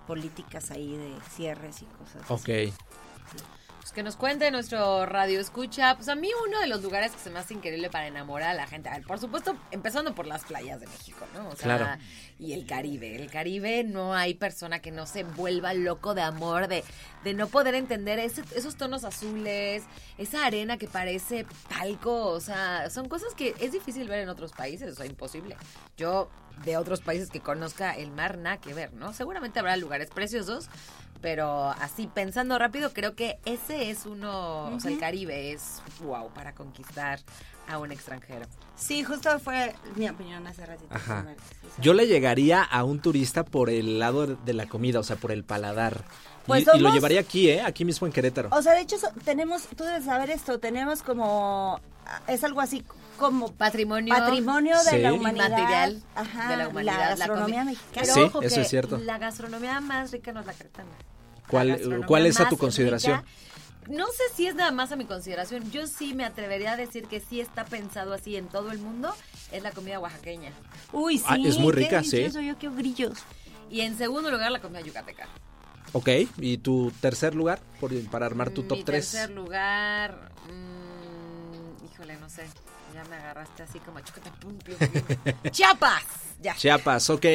políticas 0.07 0.71
ahí 0.71 0.97
de 0.97 1.15
cierres 1.35 1.83
y 1.83 1.87
cosas. 1.87 2.23
así. 2.35 2.45
Pues 3.87 3.93
que 3.95 4.03
nos 4.03 4.17
cuente 4.17 4.51
nuestro 4.51 5.07
radio 5.07 5.39
escucha. 5.39 5.95
Pues 5.95 6.09
a 6.09 6.17
mí 6.17 6.29
uno 6.49 6.59
de 6.59 6.67
los 6.67 6.83
lugares 6.83 7.13
que 7.13 7.21
se 7.21 7.31
me 7.31 7.39
hace 7.39 7.55
increíble 7.55 7.89
para 7.89 8.09
enamorar 8.09 8.51
a 8.51 8.55
la 8.55 8.67
gente. 8.67 8.89
A 8.89 8.95
ver, 8.95 9.07
por 9.07 9.21
supuesto, 9.21 9.55
empezando 9.71 10.13
por 10.13 10.27
las 10.27 10.43
playas 10.45 10.81
de 10.81 10.89
México, 10.89 11.25
¿no? 11.35 11.47
O 11.51 11.55
sea, 11.55 11.77
Claro. 11.79 12.03
y 12.37 12.53
el 12.55 12.67
Caribe. 12.67 13.15
El 13.15 13.31
Caribe 13.31 13.85
no 13.85 14.13
hay 14.13 14.35
persona 14.35 14.81
que 14.81 14.91
no 14.91 15.07
se 15.07 15.23
vuelva 15.23 15.73
loco 15.73 16.17
de 16.17 16.23
amor, 16.23 16.67
de, 16.67 16.83
de 17.23 17.35
no 17.35 17.47
poder 17.47 17.77
entender 17.77 18.19
ese- 18.19 18.43
esos 18.57 18.75
tonos 18.75 19.05
azules, 19.05 19.85
esa 20.19 20.45
arena 20.45 20.79
que 20.79 20.89
parece 20.89 21.47
talco. 21.69 22.27
O 22.31 22.41
sea, 22.41 22.91
son 22.91 23.09
cosas 23.09 23.35
que 23.37 23.55
es 23.61 23.71
difícil 23.71 24.09
ver 24.09 24.19
en 24.19 24.29
otros 24.31 24.51
países, 24.51 24.95
o 24.95 24.97
sea, 24.97 25.07
imposible. 25.07 25.57
Yo 25.97 26.29
de 26.65 26.77
otros 26.77 27.03
países 27.03 27.31
que 27.31 27.39
conozca 27.39 27.93
el 27.97 28.11
mar, 28.11 28.37
nada 28.39 28.57
que 28.57 28.75
ver, 28.75 28.93
¿no? 28.95 29.13
Seguramente 29.13 29.61
habrá 29.61 29.77
lugares 29.77 30.09
preciosos, 30.11 30.71
pero 31.21 31.71
así 31.71 32.07
pensando 32.13 32.59
rápido, 32.59 32.93
creo 32.93 33.15
que 33.15 33.39
ese 33.45 33.91
es 33.91 34.07
uno, 34.07 34.67
o 34.75 34.81
sea, 34.81 34.91
el 34.91 34.99
Caribe 34.99 35.53
es 35.53 35.83
wow 36.01 36.31
para 36.33 36.53
conquistar 36.55 37.21
a 37.69 37.79
un 37.79 37.91
extranjero. 37.91 38.47
Sí, 38.77 39.03
justo 39.03 39.39
fue 39.41 39.75
mi 39.97 40.09
opinión 40.09 40.47
hace 40.47 40.65
ratito. 40.67 40.89
Ajá. 40.95 41.27
Yo 41.81 41.95
le 41.95 42.07
llegaría 42.07 42.63
a 42.63 42.85
un 42.85 43.01
turista 43.01 43.45
por 43.45 43.71
el 43.71 43.99
lado 43.99 44.27
de 44.27 44.53
la 44.53 44.67
comida, 44.67 45.01
o 45.01 45.03
sea, 45.03 45.17
por 45.17 45.33
el 45.33 45.43
paladar. 45.45 46.05
Y- 46.05 46.47
Pues 46.47 46.63
y, 46.63 46.65
lo 46.67 46.73
somos- 46.75 46.95
llevaría 46.95 47.21
aquí, 47.21 47.51
¿eh? 47.51 47.61
Aquí 47.63 47.85
mismo 47.85 48.07
en 48.07 48.13
Querétaro. 48.13 48.51
O 48.53 48.63
sea, 48.63 48.75
de 48.75 48.83
hecho, 48.83 48.99
so- 48.99 49.11
tenemos, 49.25 49.67
tú 49.77 49.83
debes 49.83 50.05
saber 50.05 50.31
esto, 50.31 50.61
tenemos 50.61 51.03
como, 51.03 51.81
es 52.29 52.45
algo 52.45 52.61
así 52.61 52.85
como 53.17 53.53
Patrimonio. 53.53 54.15
patrimonio 54.15 54.77
de 54.85 54.91
Sí. 54.91 54.99
la 54.99 55.13
humanidad. 55.13 55.93
Ajá, 56.15 56.49
de 56.51 56.57
la 56.57 56.69
humanidad, 56.69 56.99
la 56.99 57.09
gastronomía 57.17 57.65
mexicana. 57.65 57.93
Pero 57.95 58.15
Sí, 58.15 58.21
ojo 58.21 58.43
eso 58.43 58.55
que 58.55 58.61
es 58.63 58.69
cierto. 58.69 58.99
La 58.99 59.19
gastronomía 59.19 59.81
más 59.81 60.11
rica 60.13 60.33
no 60.33 60.41
es 60.41 60.47
la 60.47 60.53
queretana. 60.55 60.89
La 60.91 61.49
¿Cuál, 61.49 61.69
gastronomía 61.69 62.07
¿Cuál 62.07 62.27
es 62.27 62.41
a 62.41 62.49
tu 62.49 62.57
consideración? 62.57 63.19
rica- 63.21 63.29
no 63.89 64.07
sé 64.09 64.23
si 64.35 64.49
es 64.49 64.55
nada 64.57 64.73
más 64.73 64.91
a 64.91 64.97
mi 64.97 65.05
consideración. 65.05 65.71
Yo 65.71 65.87
sí 65.87 66.13
me 66.13 66.25
atrevería 66.25 66.73
a 66.73 66.77
decir 66.77 67.07
que 67.07 67.21
sí 67.21 67.41
está 67.41 67.65
pensado 67.65 68.15
así 68.15 68.35
en 68.37 68.49
todo 68.49 68.73
el 68.73 68.79
mundo. 68.79 69.15
Es 69.53 69.63
la 69.63 69.71
comida 69.71 70.01
oaxaqueña. 70.01 70.51
Uy, 70.93 71.19
sí. 71.19 71.25
Ah, 71.29 71.37
es 71.45 71.57
muy 71.59 71.73
qué 71.73 71.79
rica, 71.81 72.03
sí. 72.03 72.11
delicioso, 72.17 72.41
Yo 72.41 72.57
quiero 72.59 72.75
grillos. 72.75 73.19
Y 73.71 73.83
en 73.83 73.97
segundo 73.97 74.31
lugar, 74.31 74.51
la 74.51 74.61
comida 74.61 74.81
yucateca. 74.81 75.29
Ok, 75.93 76.09
¿y 76.39 76.59
tu 76.59 76.91
tercer 77.01 77.37
lugar 77.37 77.61
por- 77.79 77.93
para 78.11 78.27
armar 78.27 78.51
tu 78.51 78.65
top 78.65 78.79
Mi 78.79 78.85
3? 78.85 79.09
tercer 79.09 79.31
lugar. 79.31 80.33
mm, 80.49 81.85
híjole, 81.87 82.17
no 82.17 82.29
sé. 82.29 82.45
Ya 82.97 83.05
me 83.05 83.17
agarraste 83.17 83.63
así 83.63 83.79
como 83.81 84.01
pum, 84.41 84.57
pium, 84.57 84.79
pium. 84.79 85.05
¡Chiapas! 85.51 86.03
Ya. 86.41 86.55
Chiapas, 86.55 87.11
ok. 87.11 87.27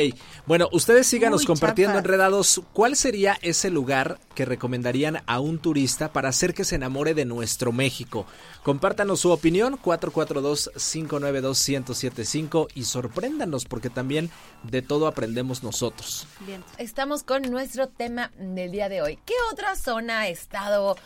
Bueno, 0.48 0.68
ustedes 0.72 1.06
síganos 1.06 1.42
Uy, 1.42 1.46
compartiendo 1.46 1.92
Chiapas. 1.94 2.06
enredados. 2.06 2.64
¿Cuál 2.74 2.96
sería 2.96 3.38
ese 3.44 3.70
lugar 3.70 4.18
que 4.34 4.46
recomendarían 4.46 5.22
a 5.28 5.40
un 5.40 5.60
turista 5.60 6.12
para 6.12 6.30
hacer 6.30 6.56
que 6.56 6.66
se 6.66 6.78
enamore 6.78 7.14
de 7.14 7.26
nuestro 7.26 7.72
México? 7.72 8.26
Compártanos 8.64 9.20
su 9.20 9.30
opinión, 9.30 9.80
442-592-1075 9.80 12.68
y 12.74 12.86
sorpréndanos 12.86 13.66
porque 13.66 13.92
también 13.92 14.32
de 14.64 14.82
todo 14.82 15.06
aprendemos 15.06 15.62
nosotros. 15.62 16.26
Bien. 16.48 16.64
Estamos 16.80 17.22
con 17.22 17.44
nuestro 17.44 17.88
tema 17.88 18.32
del 18.40 18.72
día 18.72 18.90
de 18.90 19.04
hoy. 19.04 19.20
¿Qué 19.28 19.36
otra 19.52 19.76
zona, 19.76 20.28
estado 20.28 20.98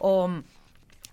o, 0.00 0.28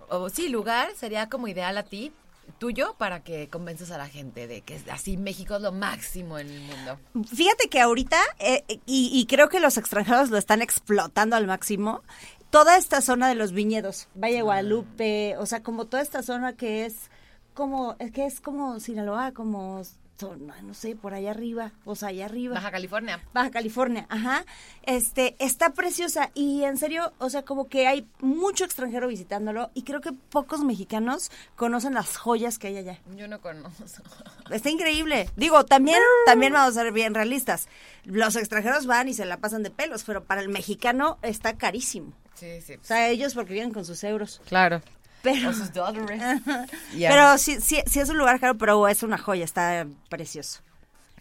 o 0.10 0.30
sí, 0.30 0.50
lugar 0.50 0.90
sería 0.96 1.30
como 1.30 1.48
ideal 1.48 1.78
a 1.78 1.84
ti, 1.84 2.12
tuyo, 2.58 2.96
para 2.98 3.24
que 3.24 3.50
convences 3.50 3.92
a 3.92 3.98
la 3.98 4.08
gente 4.08 4.48
de 4.48 4.62
que 4.62 4.80
así 4.92 5.18
México 5.18 5.56
es 5.56 5.62
lo 5.62 5.72
máximo 5.72 6.40
en 6.40 6.50
el 6.50 6.62
mundo? 6.62 7.00
Fíjate 7.34 7.70
que 7.70 7.80
ahorita, 7.80 8.18
eh, 8.40 8.64
y, 8.86 9.12
y 9.14 9.26
creo 9.26 9.50
que 9.50 9.60
los 9.60 9.78
extranjeros 9.78 10.30
lo 10.30 10.38
están 10.38 10.62
explotando 10.62 11.36
al 11.36 11.48
máximo, 11.48 12.04
toda 12.50 12.78
esta 12.78 13.02
zona 13.02 13.28
de 13.28 13.36
los 13.36 13.52
viñedos, 13.52 14.08
Valle 14.16 14.42
Guadalupe, 14.42 15.36
o 15.38 15.46
sea, 15.46 15.64
como 15.64 15.86
toda 15.86 16.02
esta 16.02 16.24
zona 16.24 16.54
que 16.54 16.86
es 16.86 17.10
como, 17.54 17.96
es 18.00 18.12
que 18.12 18.26
es 18.26 18.40
como 18.40 18.80
Sinaloa, 18.80 19.34
como, 19.34 19.82
no 20.26 20.74
sé, 20.74 20.96
por 20.96 21.14
allá 21.14 21.32
arriba, 21.32 21.72
o 21.86 21.96
sea, 21.96 22.10
allá 22.10 22.26
arriba. 22.26 22.56
Baja 22.56 22.72
California. 22.72 23.24
Baja 23.34 23.52
California, 23.52 24.06
ajá. 24.10 24.46
Este, 24.84 25.36
está 25.40 25.74
preciosa 25.74 26.32
y 26.34 26.64
en 26.64 26.78
serio, 26.78 27.14
o 27.20 27.30
sea, 27.30 27.44
como 27.44 27.68
que 27.68 27.88
hay 27.88 28.08
mucho 28.20 28.66
extranjero 28.66 29.08
visitándolo 29.08 29.70
y 29.74 29.84
creo 29.84 30.02
que 30.02 30.14
pocos 30.14 30.64
mexicanos 30.64 31.32
conocen 31.56 31.94
las 31.94 32.18
joyas 32.18 32.58
que 32.58 32.68
hay 32.68 32.78
allá. 32.78 33.00
Yo 33.16 33.28
no 33.28 33.42
conozco. 33.42 33.84
Está 34.52 34.70
increíble. 34.70 35.30
Digo, 35.36 35.66
también, 35.66 36.00
también 36.26 36.54
vamos 36.54 36.76
a 36.76 36.82
ser 36.82 36.92
bien 36.92 37.14
realistas. 37.14 37.68
Los 38.04 38.36
extranjeros 38.36 38.86
van 38.86 39.10
y 39.10 39.14
se 39.14 39.26
la 39.26 39.38
pasan 39.38 39.64
de 39.64 39.70
pelos, 39.70 40.04
pero 40.04 40.24
para 40.24 40.42
el 40.42 40.50
mexicano 40.50 41.20
está 41.22 41.58
carísimo. 41.58 42.14
Sí, 42.34 42.62
sí. 42.62 42.76
O 42.76 42.84
sea, 42.84 43.10
ellos 43.10 43.34
porque 43.34 43.54
vienen 43.54 43.74
con 43.74 43.84
sus 43.84 44.04
euros. 44.04 44.42
Claro. 44.48 44.82
Pero, 45.22 45.50
O 45.50 45.54
sus. 45.54 45.70
Ya. 46.96 47.10
pero 47.10 47.38
sí, 47.38 47.60
sí, 47.62 47.82
sí 47.86 48.00
es 48.00 48.10
un 48.10 48.18
lugar 48.18 48.40
caro, 48.40 48.58
pero 48.58 48.88
es 48.88 49.04
una 49.04 49.18
joya, 49.18 49.46
está 49.46 49.86
precioso. 50.10 50.62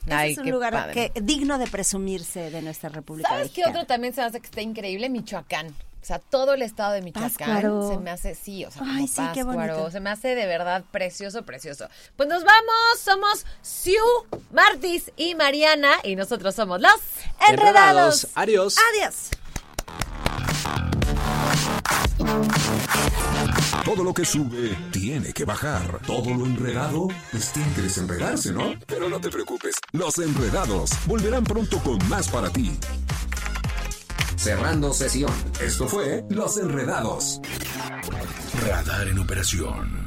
Ay, 0.09 0.33
es 0.33 0.39
un 0.39 0.45
qué 0.45 0.51
lugar 0.53 0.93
que, 0.93 1.13
digno 1.21 1.59
de 1.59 1.67
presumirse 1.67 2.51
de 2.51 2.63
nuestra 2.63 2.89
República 2.89 3.29
¿Sabes 3.29 3.51
qué 3.51 3.63
Mexicana. 3.63 3.71
otro 3.71 3.87
también 3.87 4.15
se 4.15 4.21
me 4.21 4.27
hace 4.29 4.41
que 4.41 4.47
está 4.47 4.61
increíble? 4.61 5.09
Michoacán. 5.09 5.69
O 5.69 6.07
sea, 6.07 6.21
todo 6.21 6.55
el 6.55 6.63
estado 6.63 6.93
de 6.93 7.03
Michoacán 7.03 7.89
se 7.89 7.99
me 7.99 8.11
hace, 8.13 8.37
sí, 8.37 8.65
o 8.65 8.71
sea, 8.71 8.79
como 8.79 8.93
Ay, 8.93 9.09
sí, 9.09 9.17
qué 9.35 9.45
Pátzcuaro, 9.45 9.75
bonito. 9.75 9.91
Se 9.91 9.99
me 9.99 10.11
hace 10.11 10.37
de 10.37 10.47
verdad 10.47 10.85
precioso, 10.93 11.45
precioso. 11.45 11.89
Pues 12.17 12.29
nos 12.29 12.45
vamos, 12.45 13.01
somos 13.01 13.45
Siu, 13.61 14.05
Martis 14.53 15.11
y 15.17 15.35
Mariana 15.35 15.91
y 16.05 16.15
nosotros 16.15 16.55
somos 16.55 16.81
los... 16.81 16.93
Enredados. 17.51 18.29
Adiós. 18.37 18.77
Adiós. 18.93 19.31
Todo 23.87 24.03
lo 24.03 24.13
que 24.13 24.25
sube 24.25 24.77
tiene 24.91 25.33
que 25.33 25.45
bajar. 25.45 26.01
Todo 26.05 26.35
lo 26.35 26.45
enredado, 26.45 27.07
pues 27.31 27.53
tiene 27.53 27.73
que 27.73 27.83
desenredarse, 27.83 28.53
¿no? 28.53 28.75
Pero 28.85 29.09
no 29.09 29.21
te 29.21 29.31
preocupes. 29.31 29.77
Los 29.93 30.19
enredados 30.19 30.91
volverán 31.07 31.45
pronto 31.45 31.79
con 31.79 31.97
más 32.09 32.29
para 32.29 32.51
ti. 32.51 32.77
Cerrando 34.37 34.93
sesión. 34.93 35.31
Esto 35.61 35.87
fue 35.87 36.25
Los 36.31 36.59
Enredados. 36.59 37.41
Radar 38.67 39.07
en 39.07 39.21
operación. 39.21 40.06